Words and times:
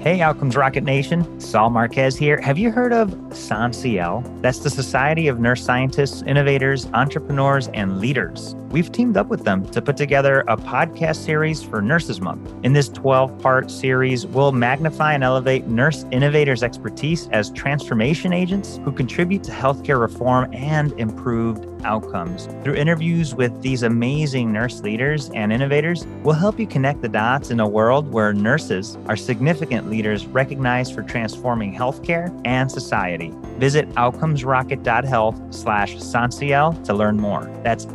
Hey, 0.00 0.22
Outcomes 0.22 0.56
Rocket 0.56 0.82
Nation. 0.82 1.38
Saul 1.38 1.68
Marquez 1.68 2.16
here. 2.16 2.40
Have 2.40 2.56
you 2.56 2.70
heard 2.70 2.94
of 2.94 3.10
SONSIEL? 3.34 4.24
That's 4.40 4.60
the 4.60 4.70
Society 4.70 5.28
of 5.28 5.40
Nurse 5.40 5.62
Scientists, 5.62 6.22
Innovators, 6.22 6.86
Entrepreneurs, 6.94 7.68
and 7.74 8.00
Leaders. 8.00 8.56
We've 8.70 8.90
teamed 8.92 9.16
up 9.16 9.26
with 9.26 9.44
them 9.44 9.66
to 9.70 9.82
put 9.82 9.96
together 9.96 10.44
a 10.46 10.56
podcast 10.56 11.16
series 11.16 11.60
for 11.60 11.82
Nurses 11.82 12.20
Month. 12.20 12.52
In 12.62 12.72
this 12.72 12.88
12 12.88 13.36
part 13.40 13.68
series, 13.68 14.26
we'll 14.26 14.52
magnify 14.52 15.14
and 15.14 15.24
elevate 15.24 15.66
nurse 15.66 16.04
innovators' 16.12 16.62
expertise 16.62 17.28
as 17.32 17.50
transformation 17.50 18.32
agents 18.32 18.78
who 18.84 18.92
contribute 18.92 19.42
to 19.44 19.50
healthcare 19.50 20.00
reform 20.00 20.48
and 20.54 20.92
improved 20.92 21.66
outcomes. 21.84 22.46
Through 22.62 22.74
interviews 22.74 23.34
with 23.34 23.60
these 23.62 23.82
amazing 23.82 24.52
nurse 24.52 24.80
leaders 24.82 25.30
and 25.30 25.52
innovators, 25.52 26.06
we'll 26.22 26.34
help 26.34 26.60
you 26.60 26.66
connect 26.66 27.02
the 27.02 27.08
dots 27.08 27.50
in 27.50 27.60
a 27.60 27.68
world 27.68 28.12
where 28.12 28.32
nurses 28.32 28.98
are 29.06 29.16
significant 29.16 29.90
leaders 29.90 30.26
recognized 30.26 30.94
for 30.94 31.02
transforming 31.02 31.74
healthcare 31.74 32.38
and 32.44 32.70
society. 32.70 33.32
Visit 33.58 33.88
outcomesrocket.health 33.90 35.54
slash 35.54 35.96
Sonsiel 35.96 36.82
to 36.84 36.94
learn 36.94 37.16
more. 37.16 37.44
That's 37.64 37.86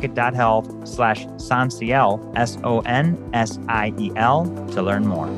outcomesrocket.health 0.00 0.88
slash 0.88 1.26
Sonsiel, 1.26 2.32
S 2.36 2.58
O 2.64 2.80
N 2.80 3.30
S 3.32 3.58
I 3.68 3.92
E 3.98 4.10
L, 4.16 4.44
to 4.72 4.82
learn 4.82 5.06
more. 5.06 5.28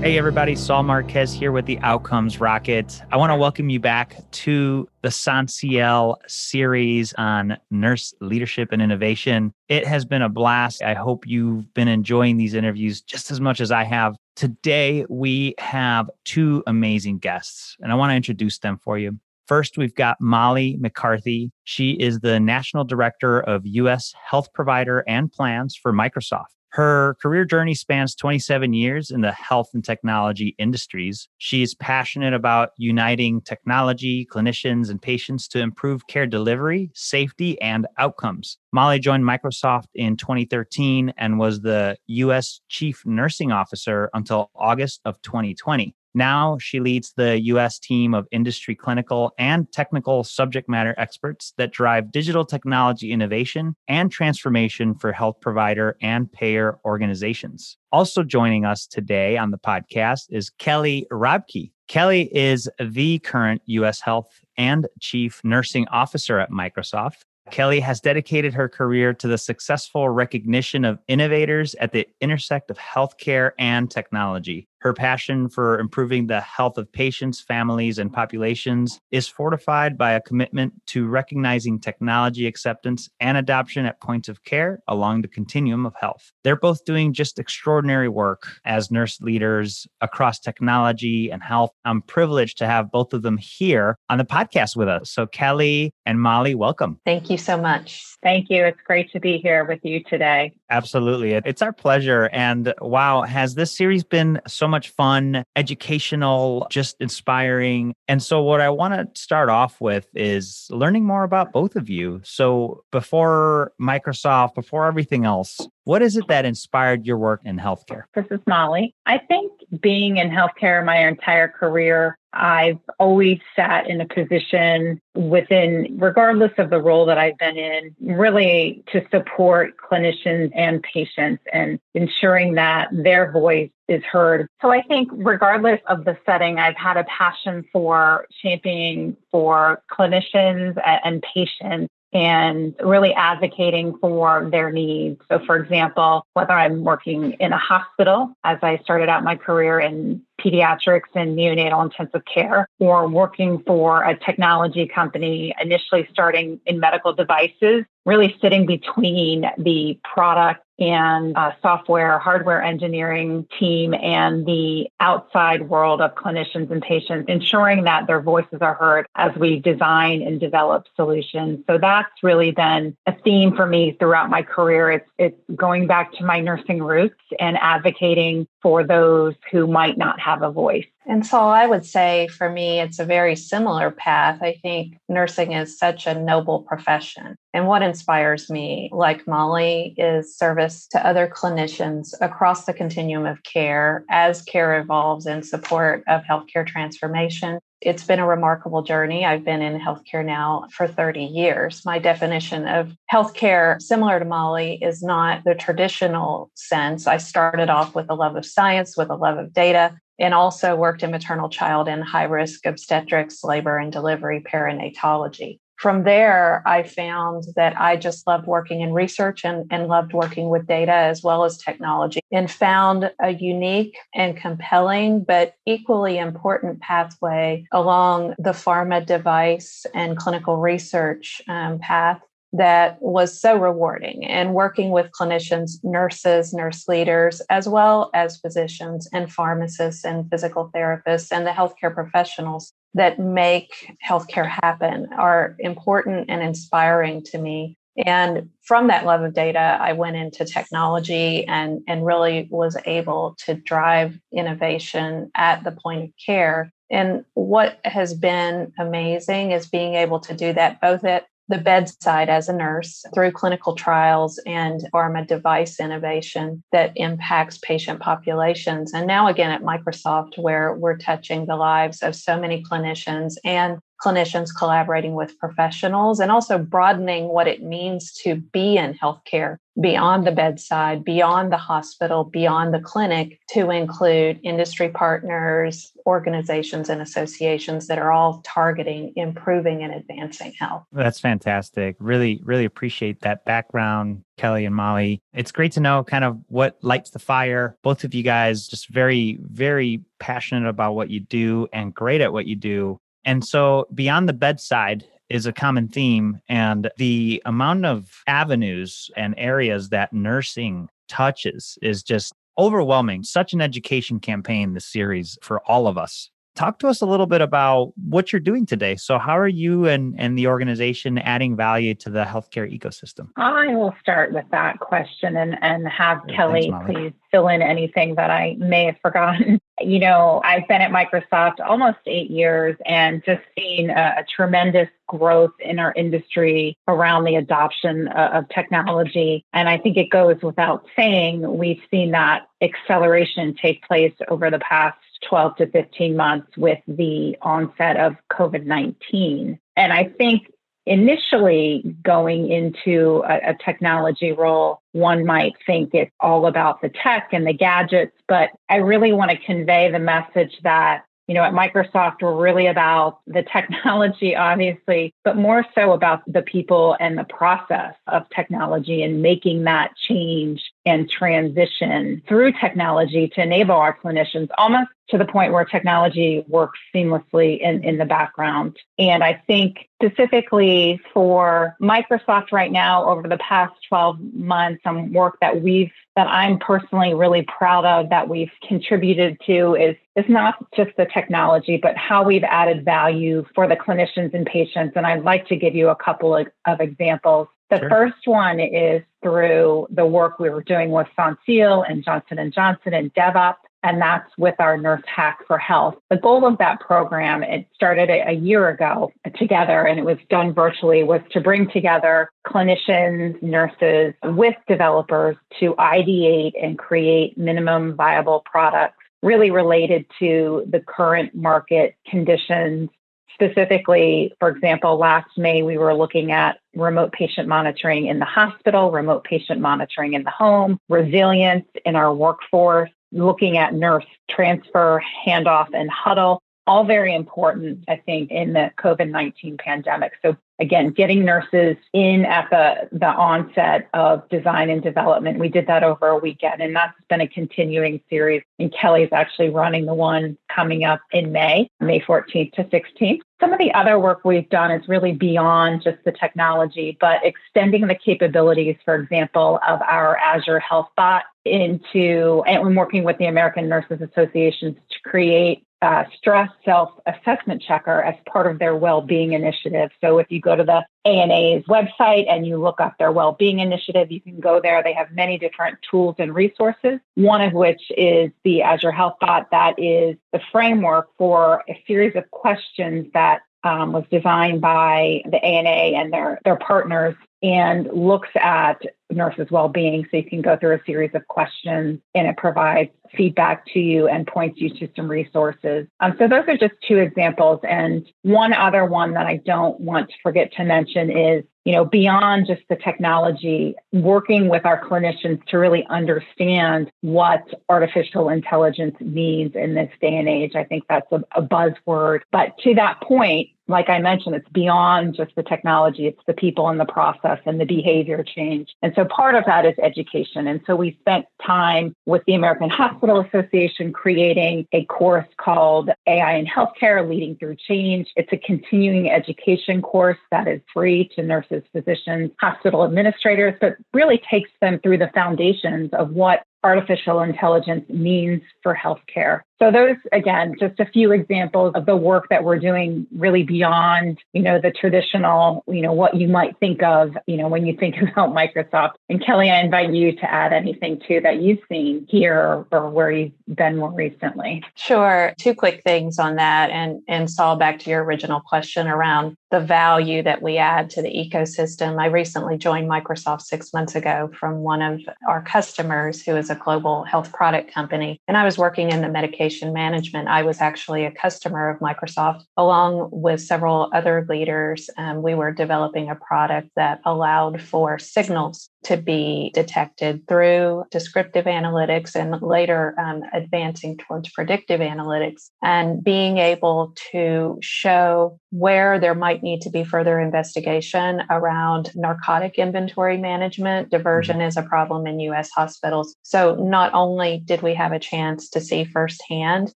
Hey, 0.00 0.18
everybody, 0.18 0.54
Saul 0.54 0.82
Marquez 0.82 1.32
here 1.32 1.50
with 1.50 1.64
the 1.64 1.78
Outcomes 1.78 2.38
Rocket. 2.38 3.00
I 3.10 3.16
want 3.16 3.30
to 3.30 3.36
welcome 3.36 3.70
you 3.70 3.80
back 3.80 4.18
to 4.32 4.86
the 5.00 5.08
SONSIEL 5.08 6.16
series 6.26 7.14
on 7.14 7.56
nurse 7.70 8.12
leadership 8.20 8.68
and 8.70 8.82
innovation. 8.82 9.54
It 9.70 9.86
has 9.86 10.04
been 10.04 10.20
a 10.20 10.28
blast. 10.28 10.82
I 10.82 10.92
hope 10.92 11.26
you've 11.26 11.72
been 11.72 11.88
enjoying 11.88 12.36
these 12.36 12.52
interviews 12.52 13.00
just 13.00 13.30
as 13.30 13.40
much 13.40 13.62
as 13.62 13.72
I 13.72 13.84
have. 13.84 14.14
Today, 14.36 15.06
we 15.08 15.54
have 15.56 16.10
two 16.26 16.62
amazing 16.66 17.16
guests, 17.16 17.74
and 17.80 17.90
I 17.90 17.94
want 17.94 18.10
to 18.10 18.16
introduce 18.16 18.58
them 18.58 18.76
for 18.76 18.98
you. 18.98 19.18
First, 19.46 19.76
we've 19.76 19.94
got 19.94 20.20
Molly 20.20 20.78
McCarthy. 20.80 21.52
She 21.64 21.92
is 21.92 22.20
the 22.20 22.40
National 22.40 22.84
Director 22.84 23.40
of 23.40 23.62
U.S. 23.66 24.14
Health 24.28 24.50
Provider 24.54 25.04
and 25.06 25.30
Plans 25.30 25.76
for 25.76 25.92
Microsoft. 25.92 26.54
Her 26.70 27.14
career 27.22 27.44
journey 27.44 27.74
spans 27.74 28.16
27 28.16 28.72
years 28.72 29.12
in 29.12 29.20
the 29.20 29.30
health 29.30 29.68
and 29.74 29.84
technology 29.84 30.56
industries. 30.58 31.28
She's 31.38 31.72
passionate 31.74 32.34
about 32.34 32.70
uniting 32.78 33.42
technology, 33.42 34.26
clinicians, 34.26 34.90
and 34.90 35.00
patients 35.00 35.46
to 35.48 35.60
improve 35.60 36.08
care 36.08 36.26
delivery, 36.26 36.90
safety, 36.92 37.60
and 37.60 37.86
outcomes. 37.98 38.58
Molly 38.72 38.98
joined 38.98 39.22
Microsoft 39.24 39.86
in 39.94 40.16
2013 40.16 41.12
and 41.16 41.38
was 41.38 41.60
the 41.60 41.96
U.S. 42.06 42.60
Chief 42.68 43.06
Nursing 43.06 43.52
Officer 43.52 44.10
until 44.12 44.50
August 44.56 45.00
of 45.04 45.20
2020. 45.22 45.94
Now 46.14 46.58
she 46.58 46.80
leads 46.80 47.12
the 47.16 47.40
US 47.42 47.78
team 47.78 48.14
of 48.14 48.28
industry 48.30 48.74
clinical 48.74 49.32
and 49.38 49.70
technical 49.72 50.22
subject 50.22 50.68
matter 50.68 50.94
experts 50.96 51.52
that 51.58 51.72
drive 51.72 52.12
digital 52.12 52.44
technology 52.44 53.10
innovation 53.10 53.74
and 53.88 54.12
transformation 54.12 54.94
for 54.94 55.12
health 55.12 55.40
provider 55.40 55.96
and 56.00 56.30
payer 56.30 56.78
organizations. 56.84 57.76
Also 57.90 58.22
joining 58.22 58.64
us 58.64 58.86
today 58.86 59.36
on 59.36 59.50
the 59.50 59.58
podcast 59.58 60.26
is 60.30 60.50
Kelly 60.50 61.06
Robke. 61.10 61.72
Kelly 61.88 62.34
is 62.34 62.68
the 62.78 63.18
current 63.18 63.62
US 63.66 64.00
Health 64.00 64.40
and 64.56 64.86
Chief 65.00 65.40
Nursing 65.44 65.86
Officer 65.88 66.38
at 66.38 66.50
Microsoft. 66.50 67.24
Kelly 67.50 67.80
has 67.80 68.00
dedicated 68.00 68.54
her 68.54 68.68
career 68.68 69.12
to 69.14 69.28
the 69.28 69.36
successful 69.36 70.08
recognition 70.08 70.84
of 70.84 70.98
innovators 71.08 71.74
at 71.74 71.92
the 71.92 72.08
intersect 72.20 72.70
of 72.70 72.78
healthcare 72.78 73.50
and 73.58 73.90
technology. 73.90 74.66
Her 74.84 74.92
passion 74.92 75.48
for 75.48 75.78
improving 75.78 76.26
the 76.26 76.42
health 76.42 76.76
of 76.76 76.92
patients, 76.92 77.40
families, 77.40 77.98
and 77.98 78.12
populations 78.12 79.00
is 79.10 79.26
fortified 79.26 79.96
by 79.96 80.12
a 80.12 80.20
commitment 80.20 80.74
to 80.88 81.06
recognizing 81.06 81.80
technology 81.80 82.46
acceptance 82.46 83.08
and 83.18 83.38
adoption 83.38 83.86
at 83.86 84.02
points 84.02 84.28
of 84.28 84.44
care 84.44 84.82
along 84.86 85.22
the 85.22 85.28
continuum 85.28 85.86
of 85.86 85.94
health. 85.98 86.30
They're 86.42 86.54
both 86.54 86.84
doing 86.84 87.14
just 87.14 87.38
extraordinary 87.38 88.10
work 88.10 88.46
as 88.66 88.90
nurse 88.90 89.18
leaders 89.22 89.86
across 90.02 90.38
technology 90.38 91.30
and 91.30 91.42
health. 91.42 91.70
I'm 91.86 92.02
privileged 92.02 92.58
to 92.58 92.66
have 92.66 92.92
both 92.92 93.14
of 93.14 93.22
them 93.22 93.38
here 93.38 93.96
on 94.10 94.18
the 94.18 94.26
podcast 94.26 94.76
with 94.76 94.88
us. 94.88 95.10
So, 95.10 95.26
Kelly 95.26 95.94
and 96.04 96.20
Molly, 96.20 96.54
welcome. 96.54 97.00
Thank 97.06 97.30
you 97.30 97.38
so 97.38 97.56
much. 97.56 98.04
Thank 98.22 98.50
you. 98.50 98.66
It's 98.66 98.80
great 98.86 99.10
to 99.12 99.20
be 99.20 99.38
here 99.38 99.64
with 99.64 99.80
you 99.82 100.02
today. 100.04 100.52
Absolutely. 100.70 101.32
It's 101.32 101.60
our 101.60 101.72
pleasure. 101.72 102.30
And 102.32 102.72
wow, 102.80 103.22
has 103.22 103.54
this 103.54 103.70
series 103.76 104.02
been 104.02 104.40
so 104.46 104.66
much 104.66 104.88
fun, 104.88 105.44
educational, 105.56 106.66
just 106.70 106.96
inspiring? 107.00 107.94
And 108.08 108.22
so, 108.22 108.42
what 108.42 108.60
I 108.62 108.70
want 108.70 108.94
to 109.14 109.20
start 109.20 109.50
off 109.50 109.80
with 109.80 110.06
is 110.14 110.66
learning 110.70 111.04
more 111.04 111.22
about 111.22 111.52
both 111.52 111.76
of 111.76 111.90
you. 111.90 112.20
So, 112.24 112.82
before 112.92 113.72
Microsoft, 113.80 114.54
before 114.54 114.86
everything 114.86 115.26
else, 115.26 115.60
what 115.84 116.02
is 116.02 116.16
it 116.16 116.26
that 116.28 116.44
inspired 116.44 117.06
your 117.06 117.18
work 117.18 117.40
in 117.44 117.58
healthcare? 117.58 118.04
This 118.14 118.24
is 118.30 118.40
Molly. 118.46 118.94
I 119.06 119.18
think 119.18 119.52
being 119.80 120.16
in 120.16 120.30
healthcare 120.30 120.84
my 120.84 121.06
entire 121.06 121.48
career, 121.48 122.18
I've 122.32 122.78
always 122.98 123.38
sat 123.54 123.88
in 123.88 124.00
a 124.00 124.06
position 124.06 125.00
within, 125.14 125.96
regardless 126.00 126.50
of 126.58 126.70
the 126.70 126.80
role 126.80 127.06
that 127.06 127.18
I've 127.18 127.38
been 127.38 127.56
in, 127.56 127.94
really 128.00 128.82
to 128.92 129.06
support 129.10 129.74
clinicians 129.78 130.50
and 130.54 130.82
patients 130.82 131.42
and 131.52 131.78
ensuring 131.94 132.54
that 132.54 132.88
their 132.90 133.30
voice 133.30 133.70
is 133.86 134.02
heard. 134.04 134.48
So 134.62 134.70
I 134.70 134.82
think, 134.82 135.10
regardless 135.12 135.80
of 135.86 136.04
the 136.04 136.16
setting, 136.26 136.58
I've 136.58 136.76
had 136.76 136.96
a 136.96 137.04
passion 137.04 137.64
for 137.72 138.26
championing 138.42 139.16
for 139.30 139.82
clinicians 139.92 140.80
and 141.04 141.22
patients 141.34 141.92
and 142.14 142.74
really 142.82 143.12
advocating 143.12 143.98
for 143.98 144.48
their 144.50 144.70
needs. 144.70 145.20
So, 145.28 145.40
for 145.44 145.56
example, 145.56 146.24
whether 146.34 146.52
I'm 146.52 146.84
working 146.84 147.32
in 147.32 147.52
a 147.52 147.58
hospital, 147.58 148.32
as 148.44 148.58
I 148.62 148.78
started 148.78 149.08
out 149.08 149.24
my 149.24 149.34
career 149.34 149.80
in 149.80 150.22
pediatrics 150.40 151.10
and 151.14 151.36
neonatal 151.36 151.84
intensive 151.84 152.22
care, 152.24 152.68
or 152.78 153.08
working 153.08 153.62
for 153.66 154.04
a 154.04 154.16
technology 154.16 154.86
company, 154.86 155.54
initially 155.60 156.08
starting 156.12 156.60
in 156.66 156.78
medical 156.78 157.12
devices, 157.12 157.84
really 158.06 158.36
sitting 158.40 158.66
between 158.66 159.50
the 159.58 159.98
product 160.04 160.63
and 160.78 161.36
uh, 161.36 161.52
software, 161.62 162.18
hardware 162.18 162.62
engineering 162.62 163.46
team 163.58 163.94
and 163.94 164.44
the 164.46 164.88
outside 165.00 165.68
world 165.68 166.00
of 166.00 166.14
clinicians 166.14 166.70
and 166.70 166.82
patients, 166.82 167.26
ensuring 167.28 167.84
that 167.84 168.06
their 168.06 168.20
voices 168.20 168.58
are 168.60 168.74
heard 168.74 169.06
as 169.14 169.34
we 169.36 169.60
design 169.60 170.22
and 170.22 170.40
develop 170.40 170.86
solutions. 170.96 171.60
So 171.68 171.78
that's 171.78 172.10
really 172.22 172.50
been 172.50 172.96
a 173.06 173.14
theme 173.22 173.54
for 173.54 173.66
me 173.66 173.96
throughout 173.98 174.30
my 174.30 174.42
career. 174.42 174.90
It's, 174.90 175.10
it's 175.18 175.40
going 175.54 175.86
back 175.86 176.12
to 176.14 176.24
my 176.24 176.40
nursing 176.40 176.82
roots 176.82 177.20
and 177.38 177.56
advocating 177.60 178.46
for 178.62 178.84
those 178.84 179.34
who 179.52 179.66
might 179.66 179.96
not 179.96 180.18
have 180.20 180.42
a 180.42 180.50
voice. 180.50 180.86
And 181.06 181.26
so 181.26 181.38
I 181.38 181.66
would 181.66 181.84
say 181.84 182.28
for 182.28 182.48
me, 182.50 182.80
it's 182.80 182.98
a 182.98 183.04
very 183.04 183.36
similar 183.36 183.90
path. 183.90 184.38
I 184.42 184.54
think 184.62 184.96
nursing 185.08 185.52
is 185.52 185.78
such 185.78 186.06
a 186.06 186.18
noble 186.18 186.62
profession. 186.62 187.36
And 187.52 187.66
what 187.66 187.82
inspires 187.82 188.50
me, 188.50 188.88
like 188.92 189.28
Molly, 189.28 189.94
is 189.98 190.36
service 190.36 190.86
to 190.88 191.06
other 191.06 191.28
clinicians 191.28 192.14
across 192.20 192.64
the 192.64 192.72
continuum 192.72 193.26
of 193.26 193.42
care 193.42 194.04
as 194.10 194.42
care 194.42 194.80
evolves 194.80 195.26
in 195.26 195.42
support 195.42 196.02
of 196.08 196.22
healthcare 196.22 196.66
transformation. 196.66 197.60
It's 197.80 198.04
been 198.04 198.18
a 198.18 198.26
remarkable 198.26 198.82
journey. 198.82 199.26
I've 199.26 199.44
been 199.44 199.60
in 199.60 199.78
healthcare 199.78 200.24
now 200.24 200.66
for 200.72 200.88
30 200.88 201.22
years. 201.22 201.82
My 201.84 201.98
definition 201.98 202.66
of 202.66 202.96
healthcare, 203.12 203.80
similar 203.80 204.18
to 204.18 204.24
Molly, 204.24 204.78
is 204.80 205.02
not 205.02 205.44
the 205.44 205.54
traditional 205.54 206.50
sense. 206.54 207.06
I 207.06 207.18
started 207.18 207.68
off 207.68 207.94
with 207.94 208.06
a 208.08 208.14
love 208.14 208.36
of 208.36 208.46
science, 208.46 208.96
with 208.96 209.10
a 209.10 209.16
love 209.16 209.36
of 209.36 209.52
data, 209.52 209.94
and 210.18 210.34
also 210.34 210.76
worked 210.76 211.02
in 211.02 211.10
maternal 211.10 211.48
child 211.48 211.88
and 211.88 212.04
high 212.04 212.24
risk 212.24 212.66
obstetrics, 212.66 213.44
labor 213.44 213.78
and 213.78 213.92
delivery, 213.92 214.40
perinatology. 214.40 215.58
From 215.76 216.04
there, 216.04 216.62
I 216.66 216.84
found 216.84 217.44
that 217.56 217.78
I 217.78 217.96
just 217.96 218.26
loved 218.26 218.46
working 218.46 218.80
in 218.80 218.92
research 218.92 219.44
and, 219.44 219.66
and 219.70 219.88
loved 219.88 220.12
working 220.12 220.48
with 220.48 220.68
data 220.68 220.92
as 220.92 221.22
well 221.22 221.44
as 221.44 221.58
technology, 221.58 222.20
and 222.30 222.50
found 222.50 223.10
a 223.20 223.30
unique 223.30 223.96
and 224.14 224.36
compelling, 224.36 225.24
but 225.24 225.54
equally 225.66 226.18
important 226.18 226.80
pathway 226.80 227.66
along 227.72 228.34
the 228.38 228.52
pharma 228.52 229.04
device 229.04 229.84
and 229.94 230.16
clinical 230.16 230.58
research 230.58 231.42
um, 231.48 231.80
path 231.80 232.20
that 232.56 233.02
was 233.02 233.38
so 233.38 233.56
rewarding 233.56 234.24
and 234.24 234.54
working 234.54 234.90
with 234.90 235.10
clinicians, 235.10 235.72
nurses, 235.82 236.54
nurse 236.54 236.86
leaders, 236.86 237.42
as 237.50 237.68
well 237.68 238.10
as 238.14 238.38
physicians 238.38 239.08
and 239.12 239.32
pharmacists 239.32 240.04
and 240.04 240.30
physical 240.30 240.70
therapists 240.74 241.32
and 241.32 241.44
the 241.44 241.50
healthcare 241.50 241.92
professionals 241.92 242.72
that 242.94 243.18
make 243.18 243.96
healthcare 244.08 244.48
happen 244.48 245.08
are 245.18 245.56
important 245.58 246.26
and 246.28 246.42
inspiring 246.42 247.24
to 247.24 247.38
me. 247.38 247.76
And 248.06 248.50
from 248.62 248.86
that 248.86 249.04
love 249.04 249.22
of 249.22 249.34
data, 249.34 249.76
I 249.80 249.92
went 249.92 250.14
into 250.14 250.44
technology 250.44 251.44
and, 251.46 251.82
and 251.88 252.06
really 252.06 252.46
was 252.50 252.76
able 252.86 253.36
to 253.46 253.54
drive 253.54 254.16
innovation 254.32 255.32
at 255.34 255.64
the 255.64 255.72
point 255.72 256.04
of 256.04 256.10
care. 256.24 256.72
And 256.88 257.24
what 257.34 257.80
has 257.84 258.14
been 258.14 258.72
amazing 258.78 259.50
is 259.50 259.66
being 259.66 259.94
able 259.94 260.20
to 260.20 260.34
do 260.34 260.52
that 260.52 260.80
both 260.80 261.04
at 261.04 261.26
the 261.48 261.58
bedside 261.58 262.28
as 262.28 262.48
a 262.48 262.52
nurse 262.52 263.04
through 263.14 263.32
clinical 263.32 263.74
trials 263.74 264.40
and 264.46 264.80
pharma 264.92 265.26
device 265.26 265.78
innovation 265.78 266.62
that 266.72 266.92
impacts 266.96 267.58
patient 267.58 268.00
populations. 268.00 268.94
And 268.94 269.06
now, 269.06 269.28
again, 269.28 269.50
at 269.50 269.62
Microsoft, 269.62 270.38
where 270.38 270.74
we're 270.74 270.96
touching 270.96 271.46
the 271.46 271.56
lives 271.56 272.02
of 272.02 272.16
so 272.16 272.40
many 272.40 272.62
clinicians 272.62 273.34
and 273.44 273.78
clinicians 274.04 274.50
collaborating 274.56 275.14
with 275.14 275.38
professionals 275.38 276.20
and 276.20 276.30
also 276.30 276.58
broadening 276.58 277.28
what 277.28 277.48
it 277.48 277.62
means 277.62 278.12
to 278.12 278.36
be 278.36 278.76
in 278.76 278.94
healthcare 278.94 279.56
beyond 279.80 280.26
the 280.26 280.32
bedside, 280.32 281.04
beyond 281.04 281.50
the 281.50 281.56
hospital, 281.56 282.24
beyond 282.24 282.72
the 282.72 282.80
clinic 282.80 283.40
to 283.50 283.70
include 283.70 284.38
industry 284.44 284.88
partners, 284.88 285.90
organizations, 286.06 286.88
and 286.88 287.02
associations 287.02 287.88
that 287.88 287.98
are 287.98 288.12
all 288.12 288.40
targeting 288.44 289.12
improving 289.16 289.82
and 289.82 289.92
advancing 289.92 290.52
health. 290.58 290.84
That's 290.92 291.18
fantastic. 291.18 291.96
Really, 291.98 292.40
really 292.44 292.64
appreciate 292.64 293.20
that 293.22 293.44
background, 293.44 294.22
Kelly 294.36 294.64
and 294.64 294.74
Molly. 294.74 295.20
It's 295.32 295.52
great 295.52 295.72
to 295.72 295.80
know 295.80 296.04
kind 296.04 296.24
of 296.24 296.38
what 296.48 296.78
lights 296.82 297.10
the 297.10 297.18
fire. 297.18 297.76
Both 297.82 298.04
of 298.04 298.14
you 298.14 298.22
guys 298.22 298.68
just 298.68 298.88
very, 298.88 299.38
very 299.42 300.02
passionate 300.20 300.68
about 300.68 300.94
what 300.94 301.10
you 301.10 301.20
do 301.20 301.66
and 301.72 301.92
great 301.92 302.20
at 302.20 302.32
what 302.32 302.46
you 302.46 302.54
do. 302.54 302.98
And 303.24 303.44
so, 303.44 303.86
beyond 303.94 304.28
the 304.28 304.32
bedside 304.32 305.04
is 305.28 305.46
a 305.46 305.52
common 305.52 305.88
theme, 305.88 306.40
and 306.48 306.90
the 306.98 307.42
amount 307.44 307.86
of 307.86 308.22
avenues 308.26 309.10
and 309.16 309.34
areas 309.38 309.88
that 309.88 310.12
nursing 310.12 310.88
touches 311.08 311.78
is 311.82 312.02
just 312.02 312.34
overwhelming. 312.58 313.22
Such 313.22 313.52
an 313.52 313.60
education 313.60 314.20
campaign, 314.20 314.74
this 314.74 314.86
series 314.86 315.38
for 315.42 315.60
all 315.66 315.86
of 315.86 315.98
us 315.98 316.30
talk 316.54 316.78
to 316.78 316.88
us 316.88 317.00
a 317.00 317.06
little 317.06 317.26
bit 317.26 317.40
about 317.40 317.92
what 317.96 318.32
you're 318.32 318.40
doing 318.40 318.66
today. 318.66 318.96
So, 318.96 319.18
how 319.18 319.38
are 319.38 319.48
you 319.48 319.86
and, 319.86 320.14
and 320.18 320.38
the 320.38 320.46
organization 320.46 321.18
adding 321.18 321.56
value 321.56 321.94
to 321.96 322.10
the 322.10 322.24
healthcare 322.24 322.70
ecosystem? 322.70 323.28
I 323.36 323.68
will 323.74 323.94
start 324.00 324.32
with 324.32 324.46
that 324.50 324.78
question 324.80 325.36
and, 325.36 325.56
and 325.62 325.88
have 325.88 326.22
yeah, 326.28 326.36
Kelly 326.36 326.70
thanks, 326.70 326.92
please 326.92 327.12
fill 327.30 327.48
in 327.48 327.62
anything 327.62 328.14
that 328.16 328.30
I 328.30 328.56
may 328.58 328.86
have 328.86 328.96
forgotten. 329.02 329.60
You 329.80 329.98
know, 329.98 330.40
I've 330.44 330.68
been 330.68 330.80
at 330.80 330.90
Microsoft 330.90 331.60
almost 331.60 331.98
eight 332.06 332.30
years 332.30 332.76
and 332.86 333.24
just 333.24 333.42
seen 333.58 333.90
a, 333.90 334.16
a 334.18 334.24
tremendous 334.24 334.88
growth 335.08 335.52
in 335.58 335.78
our 335.78 335.92
industry 335.96 336.76
around 336.86 337.24
the 337.24 337.36
adoption 337.36 338.08
uh, 338.08 338.30
of 338.34 338.48
technology. 338.50 339.44
And 339.52 339.68
I 339.68 339.78
think 339.78 339.96
it 339.96 340.10
goes 340.10 340.36
without 340.42 340.86
saying, 340.94 341.58
we've 341.58 341.80
seen 341.90 342.12
that 342.12 342.48
acceleration 342.62 343.54
take 343.60 343.82
place 343.82 344.14
over 344.28 344.50
the 344.50 344.60
past 344.60 344.98
12 345.28 345.56
to 345.56 345.66
15 345.68 346.16
months 346.16 346.56
with 346.56 346.78
the 346.86 347.36
onset 347.42 347.96
of 347.96 348.16
COVID 348.32 348.64
19. 348.66 349.58
And 349.76 349.92
I 349.92 350.04
think 350.04 350.52
initially 350.86 351.96
going 352.02 352.50
into 352.50 353.22
a, 353.26 353.50
a, 353.50 353.54
technology 353.64 354.32
role, 354.32 354.82
one 354.92 355.24
might 355.24 355.54
think 355.66 355.94
it's 355.94 356.12
all 356.20 356.46
about 356.46 356.82
the 356.82 356.90
tech 356.90 357.30
and 357.32 357.46
the 357.46 357.54
gadgets, 357.54 358.16
but 358.28 358.50
I 358.68 358.76
really 358.76 359.12
want 359.12 359.30
to 359.30 359.38
convey 359.38 359.90
the 359.90 359.98
message 359.98 360.58
that 360.62 361.04
you 361.26 361.34
know, 361.34 361.42
at 361.42 361.52
Microsoft, 361.52 362.20
we're 362.20 362.36
really 362.36 362.66
about 362.66 363.20
the 363.26 363.42
technology, 363.42 364.36
obviously, 364.36 365.14
but 365.24 365.36
more 365.36 365.64
so 365.74 365.92
about 365.92 366.22
the 366.30 366.42
people 366.42 366.96
and 367.00 367.16
the 367.16 367.24
process 367.24 367.94
of 368.06 368.28
technology 368.28 369.02
and 369.02 369.22
making 369.22 369.64
that 369.64 369.96
change 369.96 370.70
and 370.84 371.08
transition 371.08 372.22
through 372.28 372.52
technology 372.52 373.28
to 373.28 373.42
enable 373.42 373.74
our 373.74 373.96
clinicians 373.98 374.48
almost 374.58 374.90
to 375.10 375.18
the 375.18 375.24
point 375.24 375.52
where 375.52 375.64
technology 375.64 376.44
works 376.48 376.78
seamlessly 376.94 377.60
in, 377.60 377.84
in 377.84 377.98
the 377.98 378.04
background. 378.04 378.76
And 378.98 379.22
I 379.22 379.42
think 379.46 379.88
specifically 380.02 381.00
for 381.12 381.76
Microsoft 381.80 382.52
right 382.52 382.72
now, 382.72 383.08
over 383.08 383.28
the 383.28 383.38
past 383.38 383.74
12 383.88 384.18
months, 384.32 384.82
some 384.82 385.12
work 385.12 385.38
that 385.40 385.62
we've 385.62 385.90
that 386.16 386.28
I'm 386.28 386.60
personally 386.60 387.12
really 387.12 387.42
proud 387.42 387.84
of 387.84 388.08
that 388.10 388.28
we've 388.28 388.50
contributed 388.66 389.36
to 389.46 389.74
is 389.74 389.96
is 390.16 390.24
not 390.28 390.54
just 390.74 390.90
the 390.96 391.06
technology, 391.06 391.76
but 391.76 391.96
how 391.96 392.22
we've 392.22 392.44
added 392.44 392.84
value 392.84 393.44
for 393.54 393.66
the 393.66 393.74
clinicians 393.74 394.32
and 394.32 394.46
patients. 394.46 394.92
And 394.96 395.06
I'd 395.06 395.24
like 395.24 395.46
to 395.48 395.56
give 395.56 395.74
you 395.74 395.88
a 395.88 395.96
couple 395.96 396.36
of, 396.36 396.46
of 396.66 396.80
examples. 396.80 397.48
The 397.70 397.80
sure. 397.80 397.88
first 397.88 398.26
one 398.26 398.60
is 398.60 399.02
through 399.22 399.88
the 399.90 400.06
work 400.06 400.38
we 400.38 400.50
were 400.50 400.62
doing 400.62 400.90
with 400.90 401.08
SONSIEL 401.18 401.84
and 401.88 402.04
Johnson 402.04 402.38
and 402.38 402.52
Johnson 402.52 402.94
and 402.94 403.12
DevUp 403.14 403.56
and 403.84 404.00
that's 404.00 404.28
with 404.38 404.54
our 404.58 404.76
Nurse 404.76 405.02
Hack 405.06 405.40
for 405.46 405.58
Health. 405.58 405.94
The 406.10 406.16
goal 406.16 406.46
of 406.46 406.58
that 406.58 406.80
program, 406.80 407.42
it 407.42 407.68
started 407.74 408.10
a, 408.10 408.32
year 408.34 408.68
ago 408.68 409.12
together 409.36 409.86
and 409.86 409.98
it 409.98 410.04
was 410.04 410.18
done 410.28 410.52
virtually, 410.52 411.04
was 411.04 411.20
to 411.30 411.40
bring 411.40 411.70
together 411.70 412.30
clinicians, 412.46 413.40
nurses 413.42 414.14
with 414.24 414.54
developers 414.66 415.36
to 415.60 415.74
ideate 415.74 416.52
and 416.60 416.78
create 416.78 417.38
minimum 417.38 417.94
viable 417.94 418.42
products 418.44 418.96
really 419.22 419.50
related 419.50 420.04
to 420.18 420.64
the 420.68 420.80
current 420.80 421.34
market 421.34 421.94
conditions. 422.06 422.90
Specifically, 423.32 424.32
for 424.38 424.48
example, 424.48 424.96
last 424.96 425.28
May, 425.36 425.62
we 425.62 425.78
were 425.78 425.94
looking 425.94 426.32
at 426.32 426.58
remote 426.74 427.12
patient 427.12 427.48
monitoring 427.48 428.06
in 428.06 428.18
the 428.18 428.24
hospital, 428.24 428.90
remote 428.90 429.24
patient 429.24 429.60
monitoring 429.60 430.14
in 430.14 430.24
the 430.24 430.30
home, 430.30 430.78
resilience 430.88 431.66
in 431.84 431.96
our 431.96 432.14
workforce, 432.14 432.90
looking 433.14 433.56
at 433.56 433.74
nurse 433.74 434.04
transfer, 434.28 435.02
handoff, 435.26 435.68
and 435.72 435.90
huddle, 435.90 436.42
all 436.66 436.84
very 436.84 437.14
important, 437.14 437.84
I 437.88 437.96
think, 437.96 438.30
in 438.30 438.52
the 438.52 438.70
COVID 438.78 439.10
19 439.10 439.58
pandemic. 439.58 440.12
So, 440.22 440.36
again, 440.58 440.90
getting 440.90 441.24
nurses 441.24 441.76
in 441.92 442.24
at 442.24 442.48
the, 442.50 442.88
the 442.96 443.08
onset 443.08 443.88
of 443.92 444.26
design 444.28 444.70
and 444.70 444.82
development. 444.82 445.38
We 445.38 445.48
did 445.48 445.66
that 445.66 445.82
over 445.82 446.08
a 446.08 446.18
weekend, 446.18 446.62
and 446.62 446.74
that's 446.74 446.94
been 447.08 447.20
a 447.20 447.28
continuing 447.28 448.00
series. 448.08 448.42
And 448.58 448.72
Kelly's 448.72 449.10
actually 449.12 449.50
running 449.50 449.84
the 449.84 449.94
one 449.94 450.38
coming 450.54 450.84
up 450.84 451.00
in 451.12 451.32
May, 451.32 451.68
May 451.80 452.00
14th 452.00 452.52
to 452.54 452.64
16th. 452.64 453.20
Some 453.40 453.52
of 453.52 453.58
the 453.58 453.74
other 453.74 453.98
work 453.98 454.24
we've 454.24 454.48
done 454.48 454.70
is 454.70 454.88
really 454.88 455.12
beyond 455.12 455.82
just 455.82 455.98
the 456.04 456.12
technology, 456.12 456.96
but 457.00 457.20
extending 457.24 457.86
the 457.88 457.94
capabilities, 457.96 458.76
for 458.84 458.94
example, 458.94 459.58
of 459.68 459.82
our 459.82 460.16
Azure 460.18 460.60
Health 460.60 460.88
Bot 460.96 461.24
into, 461.44 462.42
and 462.46 462.74
working 462.74 463.04
with 463.04 463.18
the 463.18 463.26
American 463.26 463.68
Nurses 463.68 464.00
Association 464.00 464.74
to 464.74 465.10
create 465.10 465.64
uh, 465.84 466.04
stress 466.16 466.48
self 466.64 466.90
assessment 467.06 467.62
checker 467.62 468.02
as 468.02 468.14
part 468.26 468.50
of 468.50 468.58
their 468.58 468.74
well 468.74 469.02
being 469.02 469.34
initiative. 469.34 469.90
So 470.00 470.18
if 470.18 470.30
you 470.30 470.40
go 470.40 470.56
to 470.56 470.64
the 470.64 470.84
ANA's 471.04 471.62
website 471.64 472.24
and 472.28 472.46
you 472.46 472.56
look 472.56 472.80
up 472.80 472.96
their 472.98 473.12
well 473.12 473.32
being 473.32 473.58
initiative, 473.58 474.10
you 474.10 474.20
can 474.20 474.40
go 474.40 474.60
there. 474.60 474.82
They 474.82 474.94
have 474.94 475.12
many 475.12 475.38
different 475.38 475.78
tools 475.88 476.16
and 476.18 476.34
resources, 476.34 477.00
one 477.16 477.42
of 477.42 477.52
which 477.52 477.82
is 477.96 478.30
the 478.44 478.62
Azure 478.62 478.92
Health 478.92 479.16
Bot. 479.20 479.50
That 479.50 479.74
is 479.78 480.16
the 480.32 480.40
framework 480.50 481.10
for 481.18 481.62
a 481.68 481.84
series 481.86 482.16
of 482.16 482.30
questions 482.30 483.06
that 483.12 483.42
um, 483.62 483.92
was 483.92 484.04
designed 484.10 484.60
by 484.60 485.22
the 485.26 485.42
ANA 485.42 485.98
and 485.98 486.12
their, 486.12 486.38
their 486.44 486.56
partners 486.56 487.14
and 487.44 487.86
looks 487.92 488.30
at 488.36 488.80
nurses' 489.10 489.50
well-being. 489.50 490.06
So 490.10 490.16
you 490.16 490.24
can 490.24 490.40
go 490.40 490.56
through 490.56 490.76
a 490.76 490.80
series 490.86 491.10
of 491.12 491.28
questions 491.28 492.00
and 492.14 492.26
it 492.26 492.38
provides 492.38 492.88
feedback 493.14 493.66
to 493.74 493.80
you 493.80 494.08
and 494.08 494.26
points 494.26 494.58
you 494.58 494.70
to 494.70 494.88
some 494.96 495.06
resources. 495.06 495.86
Um, 496.00 496.14
so 496.18 496.26
those 496.26 496.44
are 496.48 496.56
just 496.56 496.72
two 496.88 496.96
examples. 496.96 497.60
And 497.68 498.10
one 498.22 498.54
other 498.54 498.86
one 498.86 499.12
that 499.12 499.26
I 499.26 499.36
don't 499.44 499.78
want 499.78 500.08
to 500.08 500.14
forget 500.22 500.54
to 500.54 500.64
mention 500.64 501.10
is 501.10 501.44
you 501.64 501.72
know, 501.72 501.84
beyond 501.84 502.46
just 502.46 502.60
the 502.68 502.76
technology, 502.76 503.74
working 503.92 504.48
with 504.48 504.66
our 504.66 504.86
clinicians 504.86 505.42
to 505.46 505.58
really 505.58 505.86
understand 505.88 506.90
what 507.00 507.42
artificial 507.70 508.28
intelligence 508.28 508.94
means 509.00 509.52
in 509.54 509.74
this 509.74 509.90
day 510.00 510.14
and 510.14 510.28
age. 510.28 510.54
I 510.54 510.64
think 510.64 510.84
that's 510.90 511.10
a, 511.10 511.22
a 511.34 511.42
buzzword. 511.42 512.20
But 512.30 512.58
to 512.64 512.74
that 512.74 513.00
point, 513.00 513.48
like 513.68 513.88
I 513.88 513.98
mentioned, 513.98 514.34
it's 514.34 514.48
beyond 514.50 515.14
just 515.14 515.34
the 515.36 515.42
technology, 515.42 516.06
it's 516.06 516.20
the 516.26 516.34
people 516.34 516.68
and 516.68 516.78
the 516.78 516.84
process 516.84 517.38
and 517.46 517.60
the 517.60 517.64
behavior 517.64 518.22
change. 518.22 518.74
And 518.82 518.92
so 518.94 519.04
part 519.04 519.34
of 519.34 519.44
that 519.46 519.64
is 519.64 519.74
education. 519.82 520.46
And 520.46 520.60
so 520.66 520.76
we 520.76 520.96
spent 521.00 521.26
time 521.44 521.94
with 522.06 522.22
the 522.26 522.34
American 522.34 522.68
Hospital 522.70 523.20
Association 523.20 523.92
creating 523.92 524.66
a 524.72 524.84
course 524.86 525.26
called 525.38 525.90
AI 526.06 526.34
in 526.36 526.46
Healthcare 526.46 527.08
Leading 527.08 527.36
Through 527.36 527.56
Change. 527.56 528.08
It's 528.16 528.32
a 528.32 528.36
continuing 528.36 529.10
education 529.10 529.80
course 529.80 530.18
that 530.30 530.46
is 530.46 530.60
free 530.72 531.08
to 531.16 531.22
nurses, 531.22 531.62
physicians, 531.72 532.32
hospital 532.40 532.84
administrators, 532.84 533.54
but 533.60 533.76
really 533.92 534.20
takes 534.30 534.50
them 534.60 534.78
through 534.80 534.98
the 534.98 535.10
foundations 535.14 535.90
of 535.94 536.10
what 536.10 536.44
artificial 536.64 537.20
intelligence 537.20 537.84
means 537.88 538.42
for 538.62 538.74
healthcare. 538.74 539.42
So 539.60 539.70
those 539.70 539.96
again, 540.12 540.54
just 540.58 540.80
a 540.80 540.86
few 540.86 541.12
examples 541.12 541.72
of 541.74 541.86
the 541.86 541.96
work 541.96 542.28
that 542.30 542.44
we're 542.44 542.58
doing 542.58 543.06
really 543.14 543.44
beyond, 543.44 544.18
you 544.32 544.42
know, 544.42 544.60
the 544.60 544.70
traditional, 544.70 545.64
you 545.68 545.80
know, 545.80 545.92
what 545.92 546.16
you 546.16 546.28
might 546.28 546.58
think 546.58 546.82
of, 546.82 547.16
you 547.26 547.36
know, 547.36 547.48
when 547.48 547.64
you 547.64 547.76
think 547.76 547.96
about 548.02 548.34
Microsoft. 548.34 548.94
And 549.08 549.24
Kelly, 549.24 549.50
I 549.50 549.60
invite 549.60 549.92
you 549.92 550.12
to 550.16 550.30
add 550.30 550.52
anything 550.52 551.00
too 551.06 551.20
that 551.22 551.40
you've 551.40 551.60
seen 551.68 552.06
here 552.08 552.66
or 552.70 552.90
where 552.90 553.10
you've 553.10 553.32
been 553.48 553.76
more 553.76 553.92
recently. 553.92 554.62
Sure. 554.74 555.32
Two 555.38 555.54
quick 555.54 555.82
things 555.84 556.18
on 556.18 556.36
that. 556.36 556.70
And 556.70 557.02
and 557.08 557.30
Saul, 557.30 557.56
back 557.56 557.78
to 557.80 557.90
your 557.90 558.04
original 558.04 558.40
question 558.40 558.88
around 558.88 559.36
the 559.50 559.60
value 559.60 560.20
that 560.22 560.42
we 560.42 560.58
add 560.58 560.90
to 560.90 561.00
the 561.00 561.08
ecosystem. 561.08 562.00
I 562.00 562.06
recently 562.06 562.58
joined 562.58 562.90
Microsoft 562.90 563.42
six 563.42 563.72
months 563.72 563.94
ago 563.94 564.30
from 564.38 564.58
one 564.58 564.82
of 564.82 565.00
our 565.28 565.42
customers 565.42 566.22
who 566.22 566.36
is 566.36 566.50
a 566.50 566.56
global 566.56 567.04
health 567.04 567.32
product 567.32 567.72
company. 567.72 568.20
And 568.26 568.36
I 568.36 568.44
was 568.44 568.58
working 568.58 568.90
in 568.90 569.00
the 569.00 569.08
medication 569.44 569.72
management. 569.72 570.28
I 570.28 570.42
was 570.42 570.60
actually 570.60 571.04
a 571.04 571.10
customer 571.10 571.68
of 571.68 571.80
Microsoft 571.80 572.44
along 572.56 573.10
with 573.12 573.40
several 573.40 573.90
other 573.92 574.26
leaders. 574.28 574.88
Um, 574.96 575.22
we 575.22 575.34
were 575.34 575.52
developing 575.52 576.08
a 576.10 576.14
product 576.14 576.70
that 576.76 577.00
allowed 577.04 577.60
for 577.60 577.98
signals 577.98 578.70
to 578.84 578.96
be 578.96 579.50
detected 579.54 580.26
through 580.28 580.84
descriptive 580.90 581.46
analytics 581.46 582.14
and 582.14 582.40
later 582.42 582.94
um, 582.98 583.22
advancing 583.32 583.96
towards 583.96 584.30
predictive 584.30 584.80
analytics 584.80 585.50
and 585.62 586.04
being 586.04 586.38
able 586.38 586.94
to 587.12 587.58
show 587.62 588.38
where 588.50 589.00
there 589.00 589.14
might 589.14 589.42
need 589.42 589.60
to 589.62 589.70
be 589.70 589.84
further 589.84 590.20
investigation 590.20 591.22
around 591.30 591.90
narcotic 591.94 592.58
inventory 592.58 593.16
management. 593.16 593.90
Diversion 593.90 594.36
mm-hmm. 594.36 594.48
is 594.48 594.56
a 594.56 594.62
problem 594.62 595.06
in 595.06 595.18
US 595.20 595.50
hospitals. 595.50 596.14
So, 596.22 596.54
not 596.56 596.92
only 596.94 597.42
did 597.44 597.62
we 597.62 597.74
have 597.74 597.92
a 597.92 597.98
chance 597.98 598.48
to 598.50 598.60
see 598.60 598.84
firsthand 598.84 599.33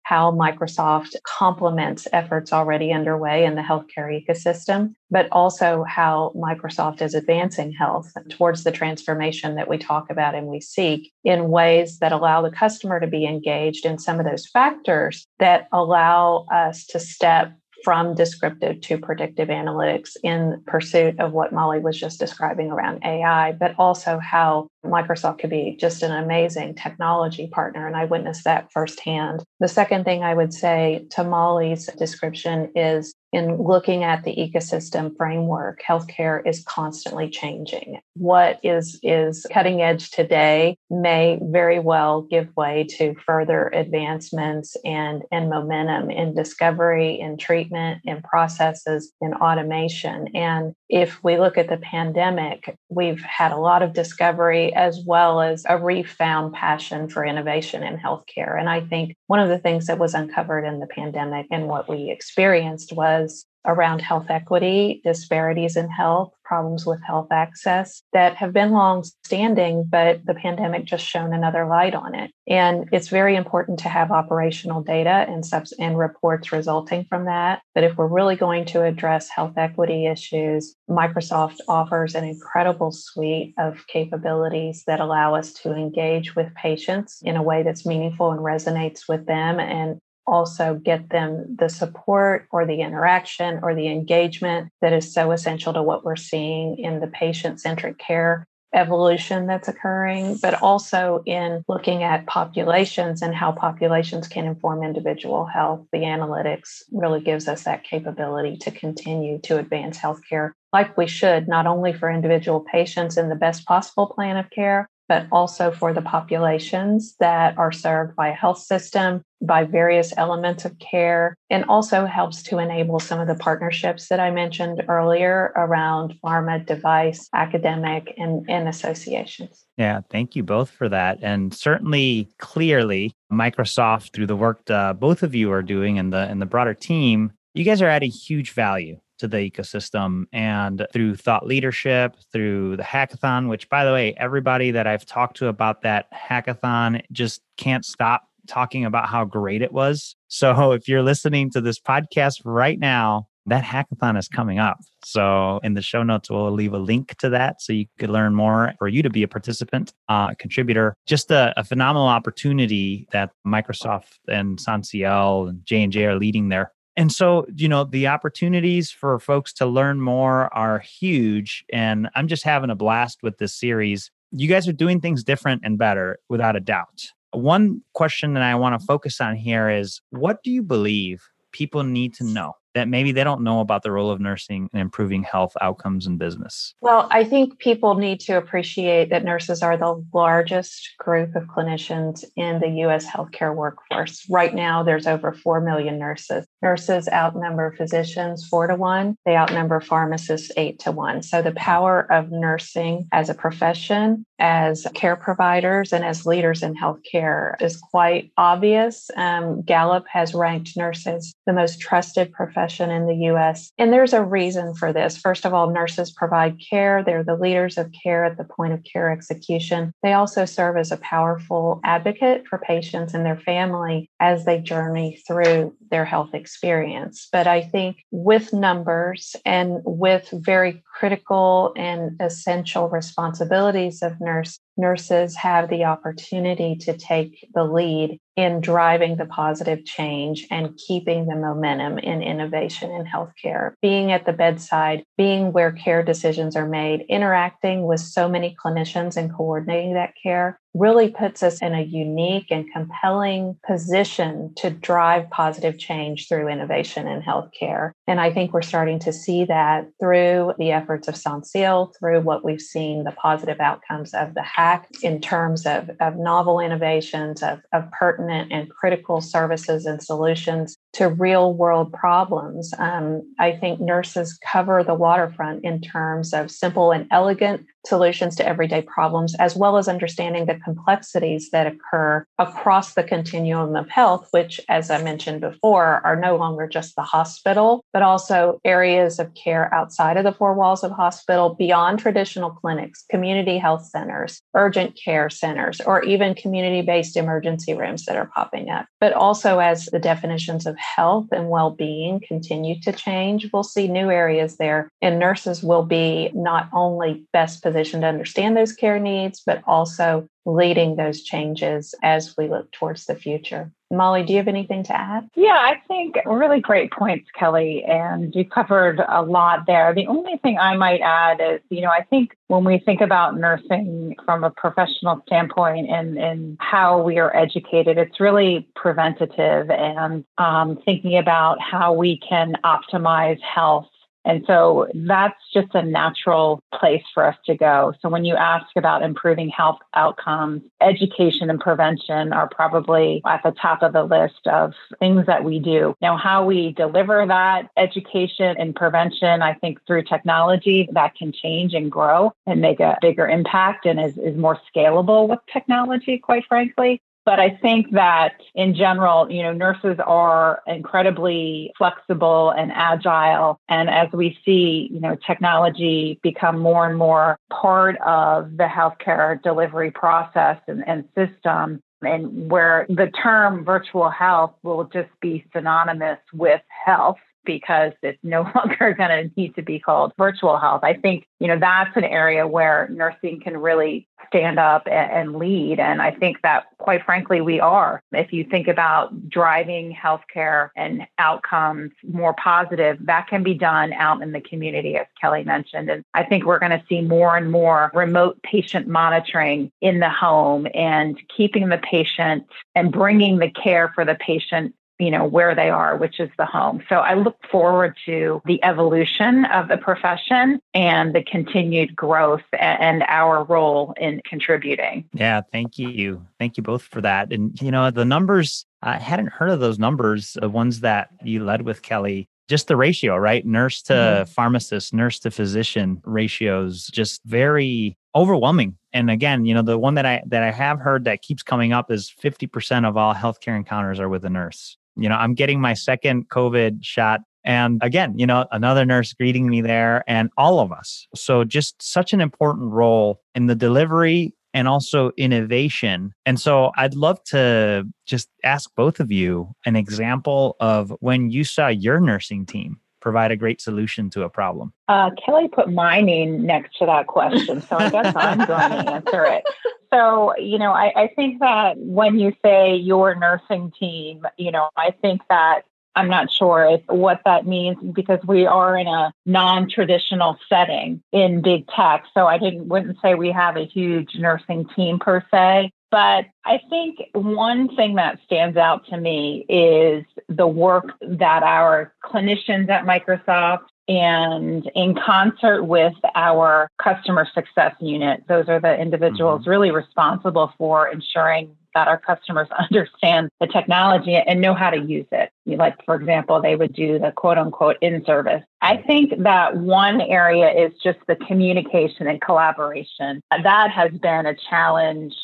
how 0.02 0.30
Microsoft 0.32 1.16
complements 1.24 2.06
efforts 2.12 2.52
already 2.52 2.92
underway 2.92 3.44
in 3.44 3.54
the 3.54 3.62
healthcare 3.62 4.10
ecosystem, 4.10 4.94
but 5.10 5.28
also 5.32 5.84
how 5.84 6.32
Microsoft 6.36 7.02
is 7.02 7.14
advancing 7.14 7.72
health 7.72 8.12
towards 8.28 8.64
the 8.64 8.72
transformation 8.72 9.54
that 9.54 9.68
we 9.68 9.78
talk 9.78 10.10
about 10.10 10.34
and 10.34 10.46
we 10.46 10.60
seek 10.60 11.12
in 11.24 11.50
ways 11.50 11.98
that 11.98 12.12
allow 12.12 12.42
the 12.42 12.50
customer 12.50 13.00
to 13.00 13.06
be 13.06 13.26
engaged 13.26 13.86
in 13.86 13.98
some 13.98 14.18
of 14.18 14.26
those 14.26 14.46
factors 14.46 15.26
that 15.38 15.68
allow 15.72 16.46
us 16.52 16.84
to 16.86 16.98
step 16.98 17.52
from 17.84 18.14
descriptive 18.14 18.80
to 18.82 18.98
predictive 18.98 19.48
analytics 19.48 20.16
in 20.22 20.62
pursuit 20.66 21.18
of 21.20 21.32
what 21.32 21.52
Molly 21.52 21.78
was 21.78 21.98
just 21.98 22.18
describing 22.18 22.70
around 22.70 23.04
AI, 23.04 23.52
but 23.52 23.74
also 23.78 24.18
how 24.18 24.68
Microsoft 24.84 25.38
could 25.38 25.50
be 25.50 25.76
just 25.78 26.02
an 26.02 26.12
amazing 26.12 26.74
technology 26.74 27.48
partner. 27.48 27.86
And 27.86 27.96
I 27.96 28.04
witnessed 28.04 28.44
that 28.44 28.70
firsthand. 28.72 29.44
The 29.60 29.68
second 29.68 30.04
thing 30.04 30.22
I 30.22 30.34
would 30.34 30.52
say 30.52 31.06
to 31.10 31.24
Molly's 31.24 31.86
description 31.98 32.70
is 32.74 33.14
in 33.36 33.62
looking 33.62 34.02
at 34.02 34.24
the 34.24 34.34
ecosystem 34.34 35.14
framework, 35.14 35.82
healthcare 35.86 36.40
is 36.46 36.64
constantly 36.64 37.28
changing. 37.28 38.00
What 38.14 38.58
is, 38.62 38.98
is 39.02 39.46
cutting 39.52 39.82
edge 39.82 40.10
today 40.10 40.78
may 40.88 41.38
very 41.42 41.78
well 41.78 42.22
give 42.22 42.48
way 42.56 42.86
to 42.96 43.14
further 43.26 43.68
advancements 43.68 44.74
and, 44.86 45.22
and 45.30 45.50
momentum 45.50 46.10
in 46.10 46.34
discovery, 46.34 47.20
in 47.20 47.36
treatment, 47.36 48.00
in 48.04 48.22
processes, 48.22 49.12
in 49.20 49.34
automation. 49.34 50.28
And 50.34 50.72
if 50.88 51.22
we 51.24 51.36
look 51.36 51.58
at 51.58 51.68
the 51.68 51.78
pandemic, 51.78 52.76
we've 52.88 53.20
had 53.22 53.52
a 53.52 53.56
lot 53.56 53.82
of 53.82 53.92
discovery 53.92 54.72
as 54.74 55.02
well 55.04 55.40
as 55.40 55.64
a 55.68 55.78
refound 55.78 56.54
passion 56.54 57.08
for 57.08 57.24
innovation 57.24 57.82
in 57.82 57.96
healthcare. 57.96 58.58
And 58.58 58.68
I 58.68 58.80
think 58.80 59.16
one 59.26 59.40
of 59.40 59.48
the 59.48 59.58
things 59.58 59.86
that 59.86 59.98
was 59.98 60.14
uncovered 60.14 60.64
in 60.64 60.78
the 60.78 60.86
pandemic 60.86 61.46
and 61.50 61.66
what 61.66 61.88
we 61.88 62.10
experienced 62.10 62.92
was 62.92 63.46
around 63.66 64.00
health 64.00 64.26
equity, 64.28 65.00
disparities 65.04 65.76
in 65.76 65.88
health, 65.88 66.32
problems 66.46 66.86
with 66.86 67.02
health 67.02 67.28
access 67.32 68.02
that 68.12 68.36
have 68.36 68.52
been 68.52 68.70
long 68.70 69.04
standing, 69.24 69.84
but 69.84 70.24
the 70.24 70.34
pandemic 70.34 70.84
just 70.84 71.04
shone 71.04 71.32
another 71.32 71.66
light 71.66 71.94
on 71.94 72.14
it. 72.14 72.30
And 72.48 72.88
it's 72.92 73.08
very 73.08 73.34
important 73.34 73.80
to 73.80 73.88
have 73.88 74.12
operational 74.12 74.80
data 74.80 75.26
and 75.28 75.44
subs 75.44 75.72
and 75.72 75.98
reports 75.98 76.52
resulting 76.52 77.04
from 77.04 77.24
that. 77.24 77.62
But 77.74 77.84
if 77.84 77.96
we're 77.96 78.06
really 78.06 78.36
going 78.36 78.64
to 78.66 78.84
address 78.84 79.28
health 79.28 79.54
equity 79.56 80.06
issues, 80.06 80.74
Microsoft 80.88 81.58
offers 81.68 82.14
an 82.14 82.24
incredible 82.24 82.92
suite 82.92 83.54
of 83.58 83.84
capabilities 83.88 84.84
that 84.86 85.00
allow 85.00 85.34
us 85.34 85.52
to 85.54 85.72
engage 85.72 86.36
with 86.36 86.54
patients 86.54 87.20
in 87.22 87.36
a 87.36 87.42
way 87.42 87.64
that's 87.64 87.84
meaningful 87.84 88.30
and 88.30 88.40
resonates 88.40 89.00
with 89.08 89.26
them 89.26 89.58
and 89.58 89.98
also 90.26 90.74
get 90.74 91.10
them 91.10 91.56
the 91.58 91.68
support 91.68 92.46
or 92.50 92.66
the 92.66 92.80
interaction 92.80 93.60
or 93.62 93.74
the 93.74 93.88
engagement 93.88 94.70
that 94.80 94.92
is 94.92 95.12
so 95.12 95.30
essential 95.30 95.72
to 95.72 95.82
what 95.82 96.04
we're 96.04 96.16
seeing 96.16 96.78
in 96.78 97.00
the 97.00 97.06
patient 97.06 97.60
centric 97.60 97.98
care 97.98 98.46
evolution 98.74 99.46
that's 99.46 99.68
occurring, 99.68 100.36
but 100.42 100.60
also 100.62 101.22
in 101.24 101.64
looking 101.66 102.02
at 102.02 102.26
populations 102.26 103.22
and 103.22 103.34
how 103.34 103.50
populations 103.52 104.28
can 104.28 104.44
inform 104.44 104.82
individual 104.82 105.46
health. 105.46 105.86
The 105.92 106.00
analytics 106.00 106.82
really 106.92 107.20
gives 107.20 107.48
us 107.48 107.62
that 107.62 107.84
capability 107.84 108.58
to 108.58 108.70
continue 108.70 109.38
to 109.44 109.58
advance 109.58 109.98
healthcare 109.98 110.52
like 110.72 110.96
we 110.98 111.06
should, 111.06 111.48
not 111.48 111.66
only 111.66 111.94
for 111.94 112.10
individual 112.10 112.60
patients 112.60 113.16
in 113.16 113.30
the 113.30 113.34
best 113.34 113.64
possible 113.64 114.08
plan 114.08 114.36
of 114.36 114.50
care, 114.50 114.90
but 115.08 115.26
also 115.32 115.70
for 115.70 115.94
the 115.94 116.02
populations 116.02 117.16
that 117.18 117.56
are 117.56 117.72
served 117.72 118.14
by 118.14 118.28
a 118.28 118.34
health 118.34 118.58
system, 118.58 119.22
by 119.40 119.64
various 119.64 120.12
elements 120.16 120.64
of 120.64 120.78
care, 120.78 121.34
and 121.50 121.64
also 121.66 122.06
helps 122.06 122.42
to 122.44 122.58
enable 122.58 122.98
some 122.98 123.20
of 123.20 123.28
the 123.28 123.34
partnerships 123.34 124.08
that 124.08 124.20
I 124.20 124.30
mentioned 124.30 124.82
earlier 124.88 125.52
around 125.56 126.14
pharma, 126.24 126.64
device, 126.64 127.28
academic, 127.34 128.14
and, 128.16 128.48
and 128.48 128.68
associations. 128.68 129.64
Yeah, 129.76 130.00
thank 130.10 130.36
you 130.36 130.42
both 130.42 130.70
for 130.70 130.88
that. 130.88 131.18
And 131.22 131.52
certainly, 131.52 132.28
clearly, 132.38 133.12
Microsoft, 133.32 134.12
through 134.12 134.26
the 134.26 134.36
work 134.36 134.68
uh, 134.70 134.94
both 134.94 135.22
of 135.22 135.34
you 135.34 135.52
are 135.52 135.62
doing 135.62 135.98
and 135.98 136.12
the 136.12 136.18
and 136.18 136.40
the 136.40 136.46
broader 136.46 136.74
team, 136.74 137.32
you 137.54 137.64
guys 137.64 137.82
are 137.82 137.88
adding 137.88 138.10
huge 138.10 138.52
value 138.52 138.98
to 139.18 139.28
the 139.28 139.38
ecosystem 139.38 140.24
and 140.32 140.86
through 140.92 141.16
thought 141.16 141.46
leadership, 141.46 142.16
through 142.32 142.76
the 142.76 142.82
hackathon, 142.82 143.48
which, 143.48 143.68
by 143.68 143.84
the 143.84 143.92
way, 143.92 144.14
everybody 144.18 144.70
that 144.70 144.86
I've 144.86 145.06
talked 145.06 145.38
to 145.38 145.48
about 145.48 145.82
that 145.82 146.06
hackathon 146.12 147.02
just 147.12 147.40
can't 147.56 147.84
stop 147.84 148.28
talking 148.46 148.84
about 148.84 149.08
how 149.08 149.24
great 149.24 149.62
it 149.62 149.72
was. 149.72 150.16
So 150.28 150.72
if 150.72 150.88
you're 150.88 151.02
listening 151.02 151.50
to 151.50 151.60
this 151.60 151.80
podcast 151.80 152.40
right 152.44 152.78
now, 152.78 153.28
that 153.46 153.64
hackathon 153.64 154.18
is 154.18 154.28
coming 154.28 154.58
up. 154.58 154.78
So 155.04 155.60
in 155.62 155.74
the 155.74 155.82
show 155.82 156.02
notes, 156.02 156.28
we'll 156.28 156.50
leave 156.50 156.72
a 156.72 156.78
link 156.78 157.16
to 157.18 157.28
that 157.30 157.62
so 157.62 157.72
you 157.72 157.86
could 157.98 158.10
learn 158.10 158.34
more 158.34 158.74
for 158.78 158.88
you 158.88 159.02
to 159.02 159.10
be 159.10 159.22
a 159.22 159.28
participant, 159.28 159.94
uh, 160.08 160.34
contributor. 160.34 160.96
Just 161.06 161.30
a, 161.30 161.54
a, 161.56 161.62
phenomenal 161.62 162.08
opportunity 162.08 163.06
that 163.12 163.30
Microsoft 163.46 164.18
and 164.28 164.58
SONSIEL 164.58 165.48
and 165.48 165.64
J&J 165.64 166.04
are 166.06 166.18
leading 166.18 166.48
there. 166.48 166.72
And 166.96 167.12
so, 167.12 167.46
you 167.54 167.68
know, 167.68 167.84
the 167.84 168.06
opportunities 168.06 168.90
for 168.90 169.18
folks 169.20 169.52
to 169.54 169.66
learn 169.66 170.00
more 170.00 170.52
are 170.54 170.78
huge. 170.78 171.64
And 171.70 172.08
I'm 172.14 172.26
just 172.26 172.42
having 172.42 172.70
a 172.70 172.74
blast 172.74 173.22
with 173.22 173.38
this 173.38 173.54
series. 173.54 174.10
You 174.32 174.48
guys 174.48 174.66
are 174.66 174.72
doing 174.72 175.00
things 175.00 175.22
different 175.22 175.62
and 175.64 175.78
better 175.78 176.18
without 176.28 176.56
a 176.56 176.60
doubt. 176.60 177.12
One 177.36 177.82
question 177.92 178.32
that 178.32 178.42
I 178.42 178.54
want 178.54 178.80
to 178.80 178.86
focus 178.86 179.20
on 179.20 179.36
here 179.36 179.68
is 179.68 180.00
what 180.08 180.42
do 180.42 180.50
you 180.50 180.62
believe 180.62 181.22
people 181.52 181.82
need 181.82 182.14
to 182.14 182.24
know 182.24 182.54
that 182.76 182.88
maybe 182.88 183.10
they 183.10 183.24
don't 183.24 183.40
know 183.40 183.60
about 183.60 183.82
the 183.82 183.90
role 183.90 184.10
of 184.10 184.20
nursing 184.20 184.68
in 184.74 184.80
improving 184.80 185.22
health 185.22 185.56
outcomes 185.62 186.06
in 186.06 186.18
business? 186.18 186.74
Well, 186.82 187.08
I 187.10 187.24
think 187.24 187.58
people 187.58 187.94
need 187.94 188.20
to 188.20 188.36
appreciate 188.36 189.08
that 189.08 189.24
nurses 189.24 189.62
are 189.62 189.78
the 189.78 190.04
largest 190.12 190.90
group 190.98 191.34
of 191.34 191.44
clinicians 191.44 192.22
in 192.36 192.60
the 192.60 192.68
US 192.84 193.06
healthcare 193.06 193.54
workforce. 193.54 194.26
Right 194.28 194.54
now, 194.54 194.82
there's 194.82 195.06
over 195.06 195.32
4 195.32 195.62
million 195.62 195.98
nurses. 195.98 196.46
Nurses 196.60 197.08
outnumber 197.10 197.74
physicians 197.78 198.46
four 198.46 198.66
to 198.66 198.74
one, 198.74 199.16
they 199.24 199.36
outnumber 199.36 199.80
pharmacists 199.80 200.50
eight 200.58 200.78
to 200.80 200.92
one. 200.92 201.22
So 201.22 201.40
the 201.40 201.52
power 201.52 202.06
of 202.12 202.30
nursing 202.30 203.08
as 203.10 203.30
a 203.30 203.34
profession, 203.34 204.26
as 204.38 204.86
care 204.92 205.16
providers, 205.16 205.94
and 205.94 206.04
as 206.04 206.26
leaders 206.26 206.62
in 206.62 206.74
healthcare 206.74 207.54
is 207.62 207.78
quite 207.78 208.32
obvious. 208.36 209.10
Um, 209.16 209.62
Gallup 209.62 210.04
has 210.08 210.34
ranked 210.34 210.76
nurses 210.76 211.34
the 211.46 211.54
most 211.54 211.80
trusted 211.80 212.32
profession 212.32 212.65
profession 212.66 212.90
in 212.90 213.06
the 213.06 213.26
US. 213.32 213.70
And 213.78 213.92
there's 213.92 214.12
a 214.12 214.24
reason 214.24 214.74
for 214.74 214.92
this. 214.92 215.16
First 215.16 215.44
of 215.44 215.54
all, 215.54 215.70
nurses 215.70 216.10
provide 216.10 216.58
care, 216.58 217.04
they're 217.04 217.22
the 217.22 217.36
leaders 217.36 217.78
of 217.78 217.92
care 218.02 218.24
at 218.24 218.36
the 218.36 218.44
point 218.44 218.72
of 218.72 218.82
care 218.82 219.12
execution. 219.12 219.92
They 220.02 220.12
also 220.12 220.44
serve 220.44 220.76
as 220.76 220.90
a 220.90 220.96
powerful 220.96 221.80
advocate 221.84 222.46
for 222.48 222.58
patients 222.58 223.14
and 223.14 223.24
their 223.24 223.38
family 223.38 224.10
as 224.18 224.44
they 224.44 224.58
journey 224.58 225.22
through 225.26 225.74
their 225.90 226.04
health 226.04 226.34
experience. 226.34 227.28
But 227.30 227.46
I 227.46 227.62
think 227.62 227.98
with 228.10 228.52
numbers 228.52 229.36
and 229.44 229.80
with 229.84 230.28
very 230.32 230.82
critical 230.98 231.72
and 231.76 232.20
essential 232.20 232.88
responsibilities 232.88 234.02
of 234.02 234.20
nurse 234.20 234.58
nurses 234.76 235.36
have 235.36 235.70
the 235.70 235.84
opportunity 235.84 236.76
to 236.76 236.96
take 236.96 237.48
the 237.54 237.64
lead 237.64 238.18
in 238.36 238.60
driving 238.60 239.16
the 239.16 239.26
positive 239.26 239.84
change 239.84 240.46
and 240.50 240.76
keeping 240.76 241.26
the 241.26 241.34
momentum 241.34 241.98
in 241.98 242.22
innovation 242.22 242.90
in 242.90 243.04
healthcare. 243.04 243.72
Being 243.80 244.12
at 244.12 244.26
the 244.26 244.32
bedside, 244.32 245.04
being 245.16 245.52
where 245.52 245.72
care 245.72 246.02
decisions 246.02 246.54
are 246.54 246.68
made, 246.68 247.06
interacting 247.08 247.86
with 247.86 248.00
so 248.00 248.28
many 248.28 248.54
clinicians 248.62 249.16
and 249.16 249.32
coordinating 249.32 249.94
that 249.94 250.14
care 250.22 250.58
really 250.78 251.08
puts 251.08 251.42
us 251.42 251.60
in 251.62 251.74
a 251.74 251.82
unique 251.82 252.46
and 252.50 252.70
compelling 252.72 253.56
position 253.66 254.52
to 254.56 254.70
drive 254.70 255.28
positive 255.30 255.78
change 255.78 256.28
through 256.28 256.48
innovation 256.48 257.08
in 257.08 257.22
healthcare. 257.22 257.92
And 258.06 258.20
I 258.20 258.32
think 258.32 258.52
we're 258.52 258.62
starting 258.62 258.98
to 259.00 259.12
see 259.12 259.44
that 259.46 259.88
through 260.00 260.52
the 260.58 260.72
efforts 260.72 261.08
of 261.08 261.16
SONSIEL, 261.16 261.94
through 261.98 262.20
what 262.20 262.44
we've 262.44 262.60
seen, 262.60 263.04
the 263.04 263.12
positive 263.12 263.60
outcomes 263.60 264.12
of 264.14 264.34
the 264.34 264.42
hack 264.42 264.88
in 265.02 265.20
terms 265.20 265.66
of, 265.66 265.90
of 266.00 266.16
novel 266.16 266.60
innovations, 266.60 267.42
of, 267.42 267.60
of 267.72 267.90
pertinent 268.26 268.52
and 268.52 268.70
critical 268.70 269.20
services 269.20 269.86
and 269.86 270.02
solutions 270.02 270.76
to 270.96 271.08
real 271.08 271.52
world 271.52 271.92
problems. 271.92 272.72
Um, 272.78 273.22
I 273.38 273.52
think 273.52 273.80
nurses 273.80 274.38
cover 274.50 274.82
the 274.82 274.94
waterfront 274.94 275.62
in 275.62 275.82
terms 275.82 276.32
of 276.32 276.50
simple 276.50 276.90
and 276.90 277.06
elegant 277.10 277.66
solutions 277.86 278.34
to 278.36 278.46
everyday 278.46 278.82
problems, 278.82 279.34
as 279.36 279.56
well 279.56 279.76
as 279.76 279.88
understanding 279.88 280.46
the 280.46 280.56
complexities 280.56 281.50
that 281.50 281.66
occur 281.66 282.26
across 282.38 282.94
the 282.94 283.04
continuum 283.04 283.76
of 283.76 283.88
health, 283.88 284.28
which, 284.32 284.60
as 284.68 284.90
I 284.90 285.02
mentioned 285.02 285.40
before, 285.40 286.00
are 286.04 286.16
no 286.16 286.36
longer 286.36 286.66
just 286.66 286.96
the 286.96 287.02
hospital, 287.02 287.84
but 287.92 288.02
also 288.02 288.58
areas 288.64 289.18
of 289.18 289.34
care 289.34 289.72
outside 289.72 290.16
of 290.16 290.24
the 290.24 290.32
four 290.32 290.54
walls 290.54 290.82
of 290.82 290.92
hospital, 290.92 291.54
beyond 291.54 291.98
traditional 291.98 292.50
clinics, 292.50 293.04
community 293.10 293.58
health 293.58 293.86
centers, 293.86 294.40
urgent 294.54 294.98
care 295.02 295.30
centers, 295.30 295.80
or 295.82 296.02
even 296.02 296.34
community 296.34 296.82
based 296.82 297.16
emergency 297.16 297.74
rooms 297.74 298.04
that 298.06 298.16
are 298.16 298.30
popping 298.34 298.68
up. 298.70 298.86
But 299.00 299.12
also, 299.12 299.58
as 299.58 299.86
the 299.86 299.98
definitions 299.98 300.66
of 300.66 300.76
health 300.96 301.26
and 301.32 301.48
well 301.48 301.70
being 301.70 302.20
continue 302.26 302.80
to 302.80 302.92
change, 302.92 303.50
we'll 303.52 303.62
see 303.62 303.88
new 303.88 304.10
areas 304.10 304.56
there. 304.56 304.88
And 305.02 305.18
nurses 305.18 305.62
will 305.62 305.84
be 305.84 306.30
not 306.34 306.68
only 306.72 307.24
best 307.32 307.62
positioned 307.62 308.02
to 308.02 308.08
understand 308.08 308.56
those 308.56 308.72
care 308.72 308.98
needs, 308.98 309.42
but 309.44 309.62
also 309.66 310.28
leading 310.44 310.96
those 310.96 311.22
changes 311.22 311.94
as 312.02 312.36
we 312.36 312.48
look 312.48 312.70
towards 312.72 313.06
the 313.06 313.16
future. 313.16 313.72
Molly, 313.90 314.24
do 314.24 314.32
you 314.32 314.38
have 314.38 314.48
anything 314.48 314.82
to 314.84 314.92
add? 314.92 315.30
Yeah, 315.36 315.58
I 315.60 315.80
think 315.86 316.16
really 316.26 316.60
great 316.60 316.90
points, 316.90 317.28
Kelly, 317.38 317.84
and 317.84 318.34
you 318.34 318.44
covered 318.44 319.00
a 319.08 319.22
lot 319.22 319.66
there. 319.66 319.94
The 319.94 320.08
only 320.08 320.38
thing 320.38 320.58
I 320.58 320.76
might 320.76 321.00
add 321.00 321.40
is, 321.40 321.60
you 321.70 321.82
know, 321.82 321.90
I 321.90 322.02
think 322.02 322.36
when 322.48 322.64
we 322.64 322.78
think 322.80 323.00
about 323.00 323.38
nursing 323.38 324.16
from 324.24 324.42
a 324.42 324.50
professional 324.50 325.22
standpoint 325.26 325.88
and, 325.88 326.18
and 326.18 326.56
how 326.60 327.00
we 327.00 327.18
are 327.18 327.34
educated, 327.36 327.96
it's 327.96 328.18
really 328.18 328.68
preventative 328.74 329.70
and 329.70 330.24
um, 330.38 330.80
thinking 330.84 331.18
about 331.18 331.60
how 331.60 331.92
we 331.92 332.18
can 332.28 332.54
optimize 332.64 333.40
health 333.40 333.86
and 334.26 334.44
so 334.46 334.88
that's 334.92 335.40
just 335.54 335.74
a 335.74 335.82
natural 335.82 336.60
place 336.74 337.04
for 337.14 337.24
us 337.24 337.36
to 337.46 337.56
go. 337.56 337.94
So 338.02 338.08
when 338.08 338.24
you 338.24 338.34
ask 338.34 338.66
about 338.76 339.02
improving 339.02 339.48
health 339.48 339.78
outcomes, 339.94 340.62
education 340.80 341.48
and 341.48 341.60
prevention 341.60 342.32
are 342.32 342.48
probably 342.48 343.22
at 343.24 343.42
the 343.44 343.52
top 343.52 343.82
of 343.82 343.92
the 343.92 344.02
list 344.02 344.46
of 344.46 344.74
things 344.98 345.26
that 345.26 345.44
we 345.44 345.60
do. 345.60 345.94
Now, 346.02 346.16
how 346.16 346.44
we 346.44 346.72
deliver 346.72 347.24
that 347.26 347.70
education 347.76 348.56
and 348.58 348.74
prevention, 348.74 349.42
I 349.42 349.54
think 349.54 349.78
through 349.86 350.02
technology 350.04 350.88
that 350.92 351.14
can 351.14 351.32
change 351.32 351.72
and 351.74 351.90
grow 351.90 352.32
and 352.46 352.60
make 352.60 352.80
a 352.80 352.98
bigger 353.00 353.28
impact 353.28 353.86
and 353.86 354.00
is, 354.00 354.18
is 354.18 354.36
more 354.36 354.58
scalable 354.74 355.28
with 355.28 355.38
technology, 355.52 356.18
quite 356.18 356.44
frankly. 356.46 357.00
But 357.26 357.40
I 357.40 357.58
think 357.60 357.90
that 357.90 358.34
in 358.54 358.76
general, 358.76 359.30
you 359.30 359.42
know, 359.42 359.52
nurses 359.52 359.98
are 360.06 360.62
incredibly 360.68 361.72
flexible 361.76 362.50
and 362.56 362.70
agile. 362.72 363.58
And 363.68 363.90
as 363.90 364.08
we 364.12 364.38
see, 364.44 364.88
you 364.92 365.00
know, 365.00 365.16
technology 365.26 366.20
become 366.22 366.56
more 366.56 366.88
and 366.88 366.96
more 366.96 367.36
part 367.50 367.96
of 368.00 368.56
the 368.56 368.68
healthcare 368.68 369.42
delivery 369.42 369.90
process 369.90 370.58
and, 370.68 370.84
and 370.86 371.04
system, 371.16 371.82
and 372.00 372.48
where 372.48 372.86
the 372.88 373.10
term 373.20 373.64
virtual 373.64 374.08
health 374.08 374.54
will 374.62 374.84
just 374.84 375.10
be 375.20 375.44
synonymous 375.52 376.20
with 376.32 376.60
health 376.68 377.18
because 377.46 377.92
it's 378.02 378.18
no 378.22 378.42
longer 378.54 378.92
going 378.92 379.10
to 379.10 379.30
need 379.36 379.54
to 379.54 379.62
be 379.62 379.78
called 379.78 380.12
virtual 380.18 380.58
health. 380.58 380.80
I 380.82 380.94
think, 380.94 381.26
you 381.40 381.48
know, 381.48 381.58
that's 381.58 381.96
an 381.96 382.04
area 382.04 382.46
where 382.46 382.88
nursing 382.90 383.40
can 383.40 383.56
really 383.56 384.06
stand 384.28 384.58
up 384.58 384.86
and, 384.86 385.10
and, 385.10 385.36
lead. 385.36 385.78
And 385.78 386.02
I 386.02 386.10
think 386.10 386.42
that, 386.42 386.64
quite 386.78 387.04
frankly, 387.04 387.40
we 387.40 387.60
are. 387.60 388.02
If 388.12 388.32
you 388.32 388.44
think 388.44 388.68
about 388.68 389.28
driving 389.28 389.94
healthcare 389.94 390.70
and 390.76 391.06
outcomes 391.18 391.92
more 392.02 392.34
positive, 392.34 392.98
that 393.06 393.28
can 393.28 393.42
be 393.42 393.54
done 393.54 393.92
out 393.92 394.22
in 394.22 394.32
the 394.32 394.40
community, 394.40 394.96
as 394.96 395.06
Kelly 395.20 395.44
mentioned. 395.44 395.90
And 395.90 396.02
I 396.14 396.24
think 396.24 396.44
we're 396.44 396.58
going 396.58 396.72
to 396.72 396.82
see 396.88 397.02
more 397.02 397.36
and 397.36 397.50
more 397.50 397.90
remote 397.94 398.42
patient 398.42 398.88
monitoring 398.88 399.70
in 399.80 400.00
the 400.00 400.10
home 400.10 400.66
and 400.74 401.20
keeping 401.36 401.68
the 401.68 401.78
patient 401.78 402.46
and 402.74 402.92
bringing 402.92 403.38
the 403.38 403.50
care 403.50 403.92
for 403.94 404.04
the 404.04 404.16
patient 404.16 404.74
you 404.98 405.10
know, 405.10 405.24
where 405.24 405.54
they 405.54 405.68
are, 405.68 405.96
which 405.96 406.20
is 406.20 406.30
the 406.38 406.46
home. 406.46 406.82
So 406.88 406.96
I 406.96 407.14
look 407.14 407.36
forward 407.50 407.96
to 408.06 408.40
the 408.46 408.62
evolution 408.64 409.44
of 409.46 409.68
the 409.68 409.76
profession 409.76 410.60
and 410.74 411.14
the 411.14 411.22
continued 411.22 411.94
growth 411.94 412.42
and 412.58 413.04
our 413.08 413.44
role 413.44 413.94
in 413.98 414.20
contributing. 414.24 415.08
Yeah, 415.12 415.42
thank 415.52 415.78
you. 415.78 416.26
Thank 416.38 416.56
you 416.56 416.62
both 416.62 416.82
for 416.82 417.00
that. 417.02 417.32
And, 417.32 417.60
you 417.60 417.70
know, 417.70 417.90
the 417.90 418.04
numbers, 418.04 418.64
I 418.82 418.98
hadn't 418.98 419.28
heard 419.28 419.50
of 419.50 419.60
those 419.60 419.78
numbers, 419.78 420.36
the 420.40 420.48
ones 420.48 420.80
that 420.80 421.08
you 421.22 421.44
led 421.44 421.62
with, 421.62 421.82
Kelly. 421.82 422.28
Just 422.48 422.68
the 422.68 422.76
ratio, 422.76 423.16
right? 423.16 423.44
Nurse 423.44 423.82
to 423.82 423.92
mm-hmm. 423.92 424.30
pharmacist, 424.30 424.94
nurse 424.94 425.18
to 425.20 425.32
physician 425.32 426.00
ratios, 426.04 426.86
just 426.86 427.20
very 427.24 427.96
overwhelming. 428.14 428.76
And 428.92 429.10
again, 429.10 429.44
you 429.44 429.52
know, 429.52 429.62
the 429.62 429.76
one 429.76 429.94
that 429.94 430.06
I 430.06 430.22
that 430.26 430.42
I 430.42 430.52
have 430.52 430.78
heard 430.78 431.04
that 431.04 431.22
keeps 431.22 431.42
coming 431.42 431.72
up 431.72 431.90
is 431.90 432.10
50% 432.22 432.88
of 432.88 432.96
all 432.96 433.14
healthcare 433.14 433.56
encounters 433.56 434.00
are 434.00 434.08
with 434.08 434.24
a 434.24 434.30
nurse. 434.30 434.78
You 434.96 435.08
know, 435.08 435.16
I'm 435.16 435.34
getting 435.34 435.60
my 435.60 435.74
second 435.74 436.28
COVID 436.28 436.78
shot. 436.82 437.20
And 437.44 437.80
again, 437.82 438.18
you 438.18 438.26
know, 438.26 438.46
another 438.50 438.84
nurse 438.84 439.12
greeting 439.12 439.48
me 439.48 439.60
there 439.60 440.02
and 440.08 440.30
all 440.36 440.58
of 440.58 440.72
us. 440.72 441.06
So 441.14 441.44
just 441.44 441.80
such 441.80 442.12
an 442.12 442.20
important 442.20 442.72
role 442.72 443.20
in 443.34 443.46
the 443.46 443.54
delivery 443.54 444.34
and 444.52 444.66
also 444.66 445.12
innovation. 445.18 446.12
And 446.24 446.40
so 446.40 446.72
I'd 446.76 446.94
love 446.94 447.22
to 447.24 447.84
just 448.06 448.28
ask 448.42 448.70
both 448.74 449.00
of 449.00 449.12
you 449.12 449.52
an 449.66 449.76
example 449.76 450.56
of 450.60 450.92
when 451.00 451.30
you 451.30 451.44
saw 451.44 451.68
your 451.68 452.00
nursing 452.00 452.46
team 452.46 452.80
provide 453.00 453.30
a 453.30 453.36
great 453.36 453.60
solution 453.60 454.10
to 454.10 454.22
a 454.22 454.28
problem. 454.28 454.72
Uh, 454.88 455.10
Kelly 455.24 455.48
put 455.48 455.70
my 455.70 456.00
name 456.00 456.44
next 456.44 456.78
to 456.78 456.86
that 456.86 457.06
question, 457.06 457.60
so 457.62 457.76
I 457.76 457.90
guess 457.90 458.14
I'm 458.16 458.38
going 458.38 458.70
to 458.70 458.92
answer 458.92 459.24
it. 459.24 459.44
So, 459.92 460.36
you 460.36 460.58
know, 460.58 460.72
I, 460.72 460.92
I 460.96 461.10
think 461.14 461.40
that 461.40 461.78
when 461.78 462.18
you 462.18 462.32
say 462.44 462.74
your 462.74 463.14
nursing 463.14 463.72
team, 463.78 464.26
you 464.36 464.50
know, 464.50 464.68
I 464.76 464.90
think 465.02 465.22
that 465.30 465.62
I'm 465.94 466.08
not 466.08 466.30
sure 466.30 466.66
if, 466.66 466.82
what 466.88 467.22
that 467.24 467.46
means 467.46 467.78
because 467.94 468.20
we 468.26 468.44
are 468.44 468.76
in 468.76 468.86
a 468.86 469.12
non-traditional 469.24 470.38
setting 470.48 471.02
in 471.12 471.40
big 471.40 471.66
tech. 471.68 472.04
So 472.12 472.26
I 472.26 472.36
didn't 472.36 472.68
wouldn't 472.68 472.98
say 473.00 473.14
we 473.14 473.30
have 473.30 473.56
a 473.56 473.64
huge 473.64 474.16
nursing 474.16 474.68
team 474.76 474.98
per 474.98 475.24
se. 475.30 475.72
But 475.96 476.26
I 476.44 476.60
think 476.68 476.98
one 477.14 477.74
thing 477.74 477.94
that 477.94 478.18
stands 478.26 478.58
out 478.58 478.86
to 478.88 478.98
me 478.98 479.46
is 479.48 480.04
the 480.28 480.46
work 480.46 480.92
that 481.00 481.42
our 481.42 481.94
clinicians 482.04 482.68
at 482.68 482.84
Microsoft 482.84 483.64
and 483.88 484.70
in 484.74 484.94
concert 484.94 485.64
with 485.64 485.94
our 486.14 486.68
customer 486.82 487.26
success 487.32 487.74
unit, 487.80 488.24
those 488.28 488.46
are 488.46 488.60
the 488.60 488.78
individuals 488.78 489.40
mm-hmm. 489.40 489.50
really 489.50 489.70
responsible 489.70 490.52
for 490.58 490.86
ensuring 490.88 491.56
that 491.74 491.88
our 491.88 491.98
customers 491.98 492.48
understand 492.58 493.30
the 493.40 493.46
technology 493.46 494.16
and 494.16 494.42
know 494.42 494.52
how 494.52 494.68
to 494.68 494.78
use 494.78 495.06
it. 495.12 495.30
Like, 495.46 495.76
for 495.86 495.94
example, 495.94 496.42
they 496.42 496.56
would 496.56 496.74
do 496.74 496.98
the 496.98 497.12
quote 497.12 497.38
unquote 497.38 497.78
in 497.80 498.04
service. 498.04 498.42
I 498.60 498.76
think 498.86 499.14
that 499.22 499.56
one 499.56 500.02
area 500.02 500.50
is 500.50 500.72
just 500.82 500.98
the 501.08 501.16
communication 501.16 502.06
and 502.06 502.20
collaboration. 502.20 503.22
That 503.30 503.70
has 503.70 503.92
been 503.92 504.26
a 504.26 504.34
challenge 504.50 505.14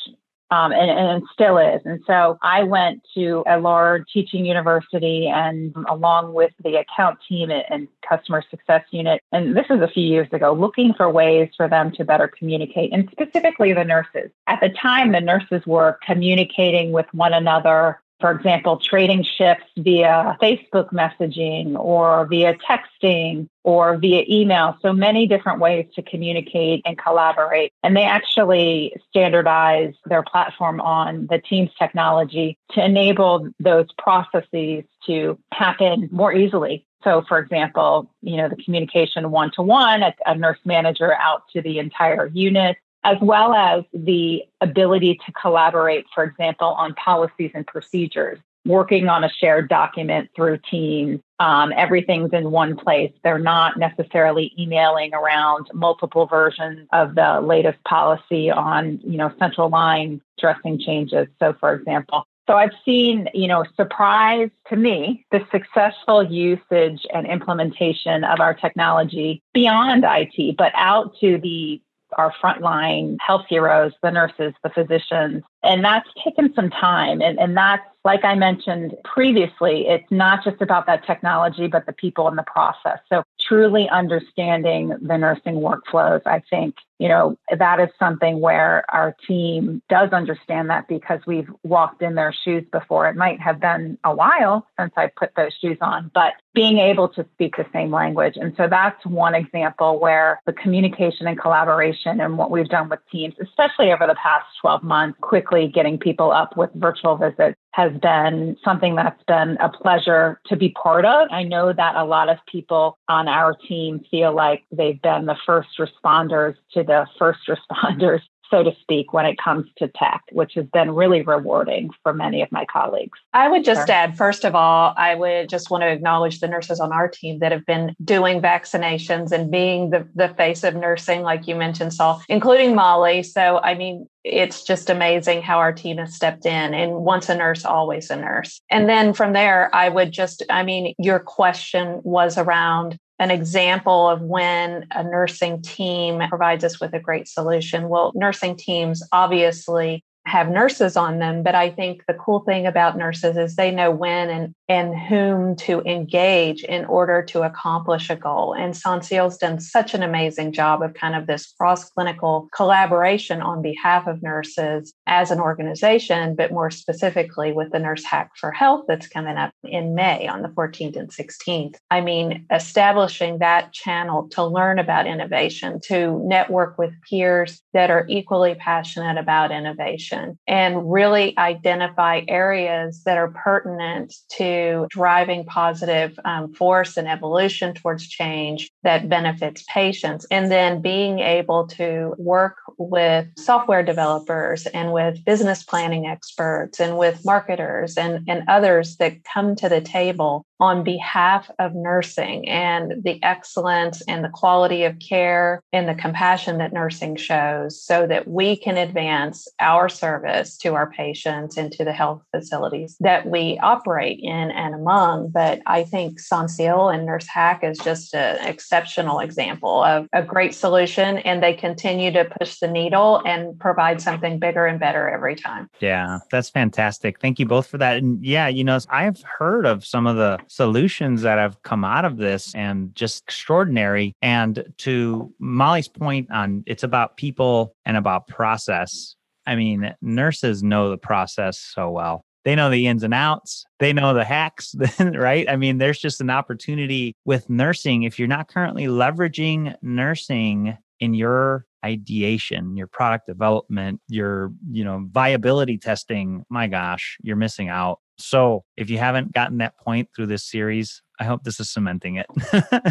um, 0.52 0.70
and, 0.70 0.90
and 0.90 1.22
still 1.32 1.56
is. 1.56 1.80
And 1.86 2.02
so 2.06 2.38
I 2.42 2.62
went 2.62 3.02
to 3.14 3.42
a 3.46 3.58
large 3.58 4.04
teaching 4.12 4.44
university 4.44 5.26
and 5.26 5.74
along 5.88 6.34
with 6.34 6.52
the 6.62 6.76
account 6.76 7.18
team 7.26 7.50
and 7.50 7.88
customer 8.06 8.44
success 8.50 8.84
unit, 8.90 9.22
and 9.32 9.56
this 9.56 9.64
was 9.70 9.80
a 9.80 9.88
few 9.88 10.06
years 10.06 10.28
ago, 10.30 10.52
looking 10.52 10.92
for 10.92 11.08
ways 11.08 11.48
for 11.56 11.68
them 11.68 11.90
to 11.92 12.04
better 12.04 12.28
communicate, 12.28 12.92
and 12.92 13.08
specifically 13.10 13.72
the 13.72 13.84
nurses. 13.84 14.30
At 14.46 14.60
the 14.60 14.68
time, 14.68 15.12
the 15.12 15.22
nurses 15.22 15.62
were 15.66 15.98
communicating 16.04 16.92
with 16.92 17.06
one 17.12 17.32
another 17.32 18.01
for 18.22 18.30
example, 18.30 18.78
trading 18.78 19.24
shifts 19.24 19.66
via 19.76 20.38
Facebook 20.40 20.90
messaging 20.92 21.76
or 21.76 22.26
via 22.26 22.54
texting 22.54 23.48
or 23.64 23.98
via 23.98 24.24
email. 24.28 24.78
So 24.80 24.92
many 24.92 25.26
different 25.26 25.58
ways 25.58 25.86
to 25.96 26.02
communicate 26.02 26.82
and 26.86 26.96
collaborate. 26.96 27.72
And 27.82 27.96
they 27.96 28.04
actually 28.04 28.94
standardize 29.10 29.94
their 30.06 30.22
platform 30.22 30.80
on 30.80 31.26
the 31.28 31.38
Teams 31.38 31.70
technology 31.76 32.56
to 32.70 32.84
enable 32.84 33.48
those 33.58 33.86
processes 33.98 34.84
to 35.06 35.36
happen 35.52 36.08
more 36.12 36.32
easily. 36.32 36.86
So, 37.04 37.24
for 37.28 37.38
example, 37.40 38.08
you 38.20 38.36
know, 38.36 38.48
the 38.48 38.62
communication 38.62 39.30
one 39.32 39.50
to 39.56 39.62
one, 39.62 40.02
a 40.24 40.34
nurse 40.36 40.60
manager 40.64 41.12
out 41.14 41.42
to 41.52 41.60
the 41.60 41.80
entire 41.80 42.28
unit, 42.28 42.76
as 43.04 43.16
well 43.20 43.54
as 43.54 43.84
the 43.92 44.42
ability 44.60 45.18
to 45.26 45.32
collaborate, 45.32 46.06
for 46.14 46.24
example, 46.24 46.68
on 46.68 46.94
policies 46.94 47.50
and 47.54 47.66
procedures, 47.66 48.38
working 48.64 49.08
on 49.08 49.24
a 49.24 49.28
shared 49.28 49.68
document 49.68 50.30
through 50.36 50.58
Teams. 50.70 51.20
Um, 51.40 51.72
everything's 51.76 52.32
in 52.32 52.52
one 52.52 52.76
place. 52.76 53.12
They're 53.24 53.38
not 53.38 53.76
necessarily 53.76 54.52
emailing 54.58 55.12
around 55.14 55.66
multiple 55.74 56.26
versions 56.26 56.86
of 56.92 57.16
the 57.16 57.40
latest 57.40 57.82
policy 57.84 58.50
on, 58.50 59.00
you 59.02 59.18
know, 59.18 59.32
central 59.38 59.68
line 59.68 60.20
dressing 60.38 60.78
changes. 60.78 61.26
So, 61.40 61.54
for 61.58 61.74
example, 61.74 62.24
so 62.48 62.56
I've 62.56 62.72
seen, 62.84 63.28
you 63.34 63.46
know, 63.46 63.64
surprise 63.76 64.50
to 64.68 64.76
me 64.76 65.24
the 65.30 65.46
successful 65.52 66.24
usage 66.24 67.06
and 67.14 67.26
implementation 67.26 68.24
of 68.24 68.40
our 68.40 68.52
technology 68.52 69.40
beyond 69.54 70.04
IT, 70.06 70.56
but 70.56 70.72
out 70.74 71.14
to 71.20 71.38
the 71.38 71.80
our 72.18 72.32
frontline 72.42 73.16
health 73.24 73.46
heroes, 73.48 73.92
the 74.02 74.10
nurses, 74.10 74.52
the 74.62 74.70
physicians. 74.70 75.42
And 75.62 75.84
that's 75.84 76.08
taken 76.24 76.52
some 76.54 76.70
time. 76.70 77.20
And, 77.20 77.38
and 77.38 77.56
that's, 77.56 77.82
like 78.04 78.24
I 78.24 78.34
mentioned 78.34 78.96
previously, 79.04 79.86
it's 79.86 80.10
not 80.10 80.42
just 80.42 80.60
about 80.60 80.86
that 80.86 81.06
technology, 81.06 81.68
but 81.68 81.86
the 81.86 81.92
people 81.92 82.26
and 82.26 82.36
the 82.36 82.42
process. 82.42 82.98
So 83.08 83.22
truly 83.38 83.88
understanding 83.90 84.88
the 84.88 85.16
nursing 85.16 85.56
workflows, 85.56 86.22
I 86.26 86.42
think, 86.50 86.76
you 86.98 87.08
know, 87.08 87.36
that 87.56 87.80
is 87.80 87.90
something 87.98 88.40
where 88.40 88.84
our 88.88 89.14
team 89.26 89.82
does 89.88 90.10
understand 90.10 90.70
that 90.70 90.88
because 90.88 91.20
we've 91.26 91.50
walked 91.62 92.02
in 92.02 92.14
their 92.14 92.32
shoes 92.32 92.64
before. 92.72 93.08
It 93.08 93.16
might 93.16 93.40
have 93.40 93.60
been 93.60 93.98
a 94.04 94.14
while 94.14 94.66
since 94.78 94.92
I 94.96 95.10
put 95.16 95.34
those 95.36 95.52
shoes 95.60 95.78
on, 95.80 96.10
but 96.14 96.32
being 96.54 96.78
able 96.78 97.08
to 97.10 97.26
speak 97.34 97.56
the 97.56 97.66
same 97.72 97.90
language. 97.90 98.36
And 98.36 98.54
so 98.56 98.68
that's 98.68 99.04
one 99.04 99.34
example 99.34 99.98
where 99.98 100.40
the 100.46 100.52
communication 100.52 101.26
and 101.26 101.38
collaboration 101.38 102.20
and 102.20 102.38
what 102.38 102.50
we've 102.50 102.68
done 102.68 102.88
with 102.88 103.00
teams, 103.10 103.34
especially 103.40 103.92
over 103.92 104.06
the 104.06 104.16
past 104.22 104.46
12 104.60 104.82
months, 104.82 105.18
quickly 105.20 105.51
getting 105.68 105.98
people 105.98 106.32
up 106.32 106.56
with 106.56 106.70
virtual 106.74 107.16
visits 107.16 107.56
has 107.72 107.92
been 108.00 108.56
something 108.64 108.94
that's 108.94 109.22
been 109.24 109.56
a 109.60 109.68
pleasure 109.68 110.40
to 110.46 110.56
be 110.56 110.70
part 110.70 111.04
of. 111.04 111.28
I 111.30 111.42
know 111.42 111.72
that 111.72 111.96
a 111.96 112.04
lot 112.04 112.28
of 112.28 112.38
people 112.50 112.98
on 113.08 113.28
our 113.28 113.54
team 113.54 114.04
feel 114.10 114.34
like 114.34 114.64
they've 114.70 115.00
been 115.00 115.26
the 115.26 115.36
first 115.46 115.68
responders 115.78 116.54
to 116.72 116.82
the 116.82 117.06
first 117.18 117.40
responders 117.48 118.20
so 118.52 118.62
to 118.62 118.76
speak, 118.82 119.14
when 119.14 119.24
it 119.24 119.38
comes 119.38 119.66
to 119.78 119.88
tech, 119.88 120.22
which 120.30 120.54
has 120.54 120.66
been 120.66 120.90
really 120.90 121.22
rewarding 121.22 121.90
for 122.02 122.12
many 122.12 122.42
of 122.42 122.52
my 122.52 122.66
colleagues. 122.66 123.18
I 123.32 123.48
would 123.48 123.64
just 123.64 123.88
sure. 123.88 123.94
add, 123.94 124.16
first 124.16 124.44
of 124.44 124.54
all, 124.54 124.92
I 124.96 125.14
would 125.14 125.48
just 125.48 125.70
want 125.70 125.82
to 125.82 125.88
acknowledge 125.88 126.40
the 126.40 126.48
nurses 126.48 126.78
on 126.78 126.92
our 126.92 127.08
team 127.08 127.38
that 127.38 127.50
have 127.50 127.64
been 127.64 127.96
doing 128.04 128.42
vaccinations 128.42 129.32
and 129.32 129.50
being 129.50 129.88
the, 129.88 130.06
the 130.14 130.28
face 130.28 130.64
of 130.64 130.74
nursing, 130.76 131.22
like 131.22 131.48
you 131.48 131.54
mentioned, 131.54 131.94
Saul, 131.94 132.22
including 132.28 132.74
Molly. 132.74 133.22
So, 133.22 133.58
I 133.62 133.74
mean, 133.74 134.06
it's 134.24 134.62
just 134.62 134.88
amazing 134.88 135.42
how 135.42 135.58
our 135.58 135.72
team 135.72 135.96
has 135.96 136.14
stepped 136.14 136.46
in 136.46 136.74
and 136.74 136.92
once 136.92 137.28
a 137.28 137.34
nurse 137.34 137.64
always 137.64 138.08
a 138.08 138.16
nurse 138.16 138.60
and 138.70 138.88
then 138.88 139.12
from 139.12 139.32
there 139.32 139.74
i 139.74 139.88
would 139.88 140.12
just 140.12 140.44
i 140.48 140.62
mean 140.62 140.94
your 140.98 141.18
question 141.18 142.00
was 142.04 142.38
around 142.38 142.96
an 143.22 143.30
example 143.30 144.08
of 144.08 144.20
when 144.20 144.84
a 144.90 145.04
nursing 145.04 145.62
team 145.62 146.20
provides 146.28 146.64
us 146.64 146.80
with 146.80 146.92
a 146.92 146.98
great 146.98 147.28
solution. 147.28 147.88
Well, 147.88 148.10
nursing 148.16 148.56
teams 148.56 149.00
obviously 149.12 150.04
have 150.26 150.48
nurses 150.48 150.96
on 150.96 151.20
them, 151.20 151.44
but 151.44 151.54
I 151.54 151.70
think 151.70 152.02
the 152.08 152.14
cool 152.14 152.40
thing 152.40 152.66
about 152.66 152.98
nurses 152.98 153.36
is 153.36 153.54
they 153.54 153.70
know 153.70 153.92
when 153.92 154.28
and 154.28 154.54
and 154.72 154.98
whom 154.98 155.54
to 155.54 155.82
engage 155.82 156.64
in 156.64 156.86
order 156.86 157.22
to 157.22 157.42
accomplish 157.42 158.08
a 158.08 158.16
goal. 158.16 158.54
And 158.54 158.74
SONSIEL's 158.74 159.36
done 159.36 159.60
such 159.60 159.92
an 159.92 160.02
amazing 160.02 160.52
job 160.52 160.80
of 160.80 160.94
kind 160.94 161.14
of 161.14 161.26
this 161.26 161.52
cross 161.58 161.90
clinical 161.90 162.48
collaboration 162.56 163.42
on 163.42 163.60
behalf 163.60 164.06
of 164.06 164.22
nurses 164.22 164.94
as 165.06 165.30
an 165.30 165.40
organization, 165.40 166.34
but 166.34 166.52
more 166.52 166.70
specifically 166.70 167.52
with 167.52 167.70
the 167.70 167.78
Nurse 167.78 168.02
Hack 168.02 168.30
for 168.40 168.50
Health 168.50 168.86
that's 168.88 169.06
coming 169.06 169.36
up 169.36 169.52
in 169.62 169.94
May 169.94 170.26
on 170.26 170.40
the 170.40 170.48
14th 170.48 170.96
and 170.96 171.10
16th. 171.10 171.74
I 171.90 172.00
mean, 172.00 172.46
establishing 172.50 173.40
that 173.40 173.74
channel 173.74 174.26
to 174.30 174.42
learn 174.42 174.78
about 174.78 175.06
innovation, 175.06 175.80
to 175.88 176.18
network 176.24 176.78
with 176.78 176.94
peers 177.10 177.60
that 177.74 177.90
are 177.90 178.06
equally 178.08 178.54
passionate 178.54 179.18
about 179.18 179.52
innovation, 179.52 180.38
and 180.48 180.90
really 180.90 181.36
identify 181.36 182.22
areas 182.26 183.02
that 183.04 183.18
are 183.18 183.34
pertinent 183.44 184.14
to 184.38 184.61
driving 184.90 185.44
positive 185.44 186.18
um, 186.24 186.52
force 186.54 186.96
and 186.96 187.08
evolution 187.08 187.74
towards 187.74 188.06
change 188.06 188.70
that 188.82 189.08
benefits 189.08 189.64
patients. 189.68 190.26
And 190.30 190.50
then 190.50 190.80
being 190.80 191.18
able 191.20 191.66
to 191.68 192.14
work 192.18 192.56
with 192.78 193.26
software 193.38 193.82
developers 193.82 194.66
and 194.66 194.92
with 194.92 195.24
business 195.24 195.62
planning 195.62 196.06
experts 196.06 196.80
and 196.80 196.98
with 196.98 197.24
marketers 197.24 197.96
and, 197.96 198.24
and 198.28 198.44
others 198.48 198.96
that 198.96 199.24
come 199.24 199.54
to 199.56 199.68
the 199.68 199.80
table 199.80 200.44
on 200.60 200.84
behalf 200.84 201.50
of 201.58 201.74
nursing 201.74 202.48
and 202.48 203.02
the 203.02 203.20
excellence 203.24 204.00
and 204.02 204.24
the 204.24 204.28
quality 204.28 204.84
of 204.84 204.96
care 205.00 205.60
and 205.72 205.88
the 205.88 205.94
compassion 205.94 206.58
that 206.58 206.72
nursing 206.72 207.16
shows 207.16 207.82
so 207.82 208.06
that 208.06 208.28
we 208.28 208.56
can 208.56 208.76
advance 208.76 209.48
our 209.58 209.88
service 209.88 210.56
to 210.56 210.74
our 210.74 210.88
patients 210.90 211.56
and 211.56 211.72
to 211.72 211.84
the 211.84 211.92
health 211.92 212.22
facilities 212.30 212.96
that 213.00 213.28
we 213.28 213.58
operate 213.60 214.20
in 214.22 214.41
and 214.50 214.74
among. 214.74 215.30
But 215.30 215.60
I 215.66 215.84
think 215.84 216.18
SONSIEL 216.20 216.92
and 216.94 217.06
Nurse 217.06 217.26
Hack 217.26 217.62
is 217.62 217.78
just 217.78 218.14
an 218.14 218.46
exceptional 218.46 219.20
example 219.20 219.82
of 219.82 220.08
a 220.12 220.22
great 220.22 220.54
solution 220.54 221.18
and 221.18 221.42
they 221.42 221.54
continue 221.54 222.10
to 222.12 222.24
push 222.38 222.58
the 222.58 222.68
needle 222.68 223.22
and 223.24 223.58
provide 223.58 224.00
something 224.00 224.38
bigger 224.38 224.66
and 224.66 224.80
better 224.80 225.08
every 225.08 225.36
time. 225.36 225.68
Yeah, 225.80 226.18
that's 226.30 226.50
fantastic. 226.50 227.20
Thank 227.20 227.38
you 227.38 227.46
both 227.46 227.66
for 227.66 227.78
that. 227.78 227.98
And 227.98 228.24
yeah, 228.24 228.48
you 228.48 228.64
know, 228.64 228.78
I've 228.88 229.22
heard 229.22 229.66
of 229.66 229.84
some 229.84 230.06
of 230.06 230.16
the 230.16 230.38
solutions 230.48 231.22
that 231.22 231.38
have 231.38 231.62
come 231.62 231.84
out 231.84 232.04
of 232.04 232.16
this 232.16 232.54
and 232.54 232.94
just 232.94 233.22
extraordinary. 233.24 234.14
And 234.22 234.64
to 234.78 235.32
Molly's 235.38 235.88
point 235.88 236.30
on 236.30 236.64
it's 236.66 236.82
about 236.82 237.16
people 237.16 237.74
and 237.84 237.96
about 237.96 238.26
process. 238.28 239.16
I 239.46 239.56
mean, 239.56 239.94
nurses 240.00 240.62
know 240.62 240.90
the 240.90 240.98
process 240.98 241.58
so 241.58 241.90
well. 241.90 242.24
They 242.44 242.54
know 242.54 242.70
the 242.70 242.86
ins 242.86 243.02
and 243.02 243.14
outs. 243.14 243.64
They 243.78 243.92
know 243.92 244.14
the 244.14 244.24
hacks, 244.24 244.74
right? 245.00 245.48
I 245.48 245.56
mean, 245.56 245.78
there's 245.78 245.98
just 245.98 246.20
an 246.20 246.30
opportunity 246.30 247.14
with 247.24 247.48
nursing. 247.48 248.02
If 248.02 248.18
you're 248.18 248.28
not 248.28 248.48
currently 248.48 248.86
leveraging 248.86 249.74
nursing 249.82 250.76
in 251.00 251.14
your 251.14 251.66
ideation, 251.84 252.76
your 252.76 252.86
product 252.86 253.26
development, 253.26 254.00
your, 254.08 254.52
you 254.70 254.84
know, 254.84 255.06
viability 255.10 255.78
testing, 255.78 256.44
my 256.48 256.66
gosh, 256.66 257.18
you're 257.22 257.36
missing 257.36 257.68
out. 257.68 257.98
So 258.18 258.64
if 258.76 258.88
you 258.88 258.98
haven't 258.98 259.32
gotten 259.32 259.58
that 259.58 259.78
point 259.78 260.08
through 260.14 260.26
this 260.26 260.44
series, 260.44 261.02
I 261.22 261.24
hope 261.24 261.44
this 261.44 261.60
is 261.60 261.70
cementing 261.70 262.16
it. 262.16 262.26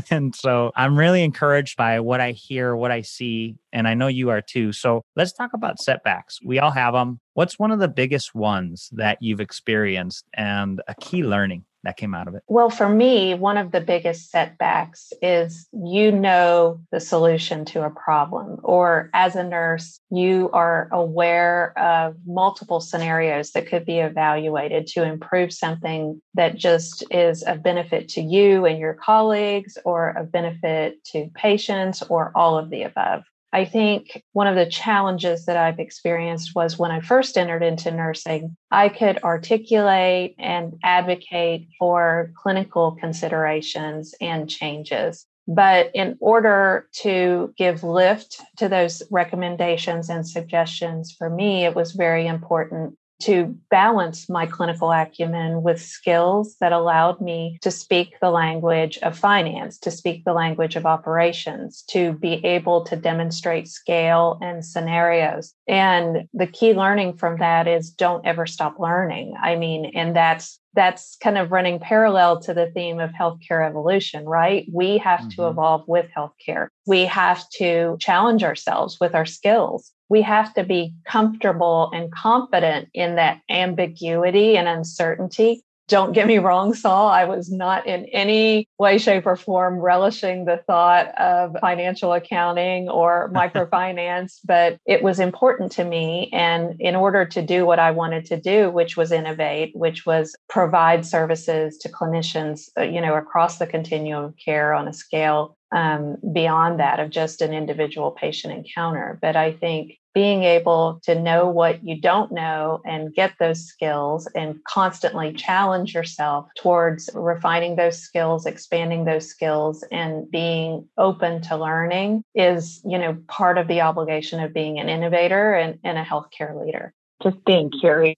and 0.10 0.34
so 0.34 0.72
I'm 0.78 0.98
really 0.98 1.22
encouraged 1.22 1.76
by 1.76 2.00
what 2.00 2.22
I 2.22 2.32
hear, 2.32 2.78
what 2.78 2.90
I 2.90 3.02
see, 3.02 3.58
and 3.74 3.90
I 3.90 3.94
know 3.94 4.08
you 4.08 4.30
are 4.30 4.42
too. 4.42 4.72
So 4.72 5.04
let's 5.18 5.34
talk 5.34 5.52
about 5.54 5.80
setbacks. 5.80 6.40
We 6.42 6.58
all 6.58 6.72
have 6.72 6.94
them. 6.94 7.20
What's 7.34 7.60
one 7.60 7.72
of 7.72 7.80
the 7.80 7.90
biggest 7.90 8.34
ones 8.34 8.90
that 8.94 9.18
you've 9.20 9.42
experienced 9.42 10.30
and 10.34 10.82
a 10.88 10.96
key 10.96 11.26
learning? 11.26 11.66
That 11.84 11.98
came 11.98 12.14
out 12.14 12.28
of 12.28 12.36
it? 12.36 12.44
Well, 12.48 12.70
for 12.70 12.88
me, 12.88 13.34
one 13.34 13.58
of 13.58 13.72
the 13.72 13.82
biggest 13.82 14.30
setbacks 14.30 15.12
is 15.22 15.68
you 15.72 16.12
know 16.12 16.82
the 16.92 17.00
solution 17.00 17.66
to 17.66 17.84
a 17.84 17.90
problem, 17.90 18.60
or 18.64 19.10
as 19.14 19.36
a 19.36 19.44
nurse, 19.44 20.00
you 20.10 20.50
are 20.54 20.90
aware 20.92 21.78
of 21.78 22.16
multiple 22.26 22.82
scenarios 22.82 23.52
that 23.52 23.68
could 23.68 23.86
be 23.86 24.00
evaluated 24.00 24.88
to 24.88 25.04
improve 25.04 25.54
something 25.54 26.22
that 26.36 26.56
just 26.56 27.04
is 27.12 27.44
of 27.44 27.64
benefit 27.64 28.10
to 28.10 28.22
you 28.22 28.66
and 28.66 28.80
your 28.80 28.94
colleagues, 28.94 29.78
or 29.86 30.10
of 30.10 30.32
benefit 30.32 31.04
to 31.06 31.30
patients, 31.34 32.04
or 32.04 32.32
all 32.36 32.58
of 32.58 32.70
the 32.70 32.84
above. 32.84 33.24
I 33.54 33.66
think 33.66 34.24
one 34.32 34.48
of 34.48 34.56
the 34.56 34.66
challenges 34.66 35.46
that 35.46 35.58
I've 35.58 35.80
experienced 35.80 36.52
was 36.56 36.80
when 36.80 36.92
I 36.92 37.02
first 37.02 37.38
entered 37.38 37.64
into 37.64 37.92
nursing, 37.92 38.56
I 38.72 38.90
could 38.90 39.22
articulate 39.24 40.36
and 40.40 40.76
advocate 40.84 41.68
for 41.78 42.32
clinical 42.42 42.94
considerations 43.00 44.16
and 44.22 44.50
changes. 44.50 45.26
But 45.48 45.92
in 45.94 46.18
order 46.22 46.88
to 47.02 47.54
give 47.58 47.84
lift 47.84 48.40
to 48.58 48.70
those 48.70 49.04
recommendations 49.12 50.10
and 50.10 50.26
suggestions, 50.26 51.14
for 51.18 51.30
me, 51.30 51.66
it 51.66 51.76
was 51.76 51.92
very 51.92 52.28
important 52.28 52.96
to 53.22 53.56
balance 53.70 54.30
my 54.30 54.46
clinical 54.46 54.92
acumen 54.92 55.64
with 55.64 55.82
skills 55.82 56.56
that 56.60 56.72
allowed 56.72 57.22
me 57.22 57.58
to 57.62 57.72
speak 57.72 58.16
the 58.20 58.30
language 58.30 58.98
of 59.00 59.18
finance, 59.18 59.78
to 59.80 59.92
speak 59.92 60.24
the 60.26 60.34
language 60.34 60.76
of 60.76 60.86
operations, 60.86 61.84
to 61.90 62.14
be 62.14 62.44
able 62.46 62.84
to 62.86 62.96
demonstrate 62.96 63.68
scale 63.68 64.38
and 64.42 64.66
scenarios. 64.66 65.54
And 65.68 66.28
the 66.34 66.48
key 66.48 66.74
learning 66.74 67.18
from 67.18 67.38
that 67.38 67.68
is 67.68 67.90
don't 67.90 68.26
ever 68.26 68.46
stop 68.46 68.80
learning. 68.80 69.36
I 69.42 69.56
mean, 69.56 69.92
and 69.96 70.16
that's 70.16 70.60
that's 70.74 71.18
kind 71.18 71.38
of 71.38 71.52
running 71.52 71.80
parallel 71.80 72.40
to 72.42 72.54
the 72.54 72.72
theme 72.72 73.00
of 73.00 73.12
healthcare 73.12 73.68
evolution, 73.68 74.26
right? 74.26 74.66
We 74.72 74.98
have 75.00 75.20
mm-hmm. 75.20 75.42
to 75.42 75.48
evolve 75.48 75.88
with 75.88 76.08
healthcare. 76.16 76.68
We 76.88 77.06
have 77.06 77.48
to 77.58 77.98
challenge 78.00 78.44
ourselves 78.44 78.98
with 79.00 79.14
our 79.14 79.26
skills. 79.26 79.92
We 80.12 80.22
have 80.24 80.54
to 80.56 80.66
be 80.66 80.94
comfortable 81.08 81.90
and 81.94 82.12
confident 82.12 82.90
in 82.94 83.16
that 83.16 83.40
ambiguity 83.50 84.58
and 84.58 84.68
uncertainty 84.68 85.64
don't 85.92 86.14
get 86.14 86.26
me 86.26 86.38
wrong, 86.38 86.74
Saul, 86.74 87.10
I 87.10 87.26
was 87.26 87.52
not 87.52 87.86
in 87.86 88.06
any 88.06 88.66
way, 88.80 88.98
shape, 88.98 89.26
or 89.26 89.36
form 89.36 89.78
relishing 89.78 90.46
the 90.46 90.64
thought 90.66 91.08
of 91.20 91.58
financial 91.60 92.14
accounting 92.14 92.88
or 92.88 93.30
microfinance, 93.36 94.40
but 94.46 94.78
it 94.86 95.04
was 95.04 95.20
important 95.20 95.70
to 95.74 95.84
me. 95.84 96.30
And 96.32 96.80
in 96.80 96.96
order 96.96 97.26
to 97.26 97.42
do 97.42 97.66
what 97.66 97.78
I 97.78 97.92
wanted 97.92 98.26
to 98.28 98.40
do, 98.40 98.70
which 98.70 98.96
was 98.96 99.12
innovate, 99.12 99.76
which 99.76 100.06
was 100.06 100.34
provide 100.48 101.06
services 101.06 101.78
to 101.80 101.90
clinicians, 101.90 102.70
uh, 102.78 102.84
you 102.84 103.02
know, 103.02 103.16
across 103.16 103.58
the 103.58 103.68
continuum 103.68 104.24
of 104.24 104.36
care 104.38 104.74
on 104.74 104.88
a 104.88 104.94
scale 104.94 105.58
um, 105.74 106.16
beyond 106.32 106.80
that 106.80 107.02
of 107.02 107.10
just 107.10 107.42
an 107.42 107.54
individual 107.54 108.12
patient 108.12 108.54
encounter. 108.54 109.20
But 109.22 109.36
I 109.36 109.52
think 109.52 109.98
being 110.14 110.44
able 110.44 111.00
to 111.04 111.20
know 111.20 111.48
what 111.48 111.84
you 111.84 112.00
don't 112.00 112.32
know 112.32 112.82
and 112.86 113.14
get 113.14 113.34
those 113.40 113.66
skills 113.66 114.28
and 114.36 114.62
constantly 114.66 115.32
challenge 115.34 115.94
yourself 115.94 116.48
towards 116.58 117.10
refining 117.14 117.76
those 117.76 117.98
skills 117.98 118.46
expanding 118.46 119.06
those 119.06 119.28
skills 119.28 119.84
and 119.92 120.30
being 120.30 120.88
open 120.98 121.42
to 121.42 121.56
learning 121.56 122.24
is 122.36 122.82
you 122.86 122.98
know 122.98 123.18
part 123.28 123.58
of 123.58 123.68
the 123.68 123.82
obligation 123.82 124.40
of 124.40 124.54
being 124.54 124.80
an 124.80 124.90
innovator 124.90 125.54
and, 125.54 125.80
and 125.84 125.98
a 125.98 126.04
healthcare 126.04 126.60
leader. 126.64 126.94
Just 127.24 127.44
being 127.46 127.72
curious 127.80 128.18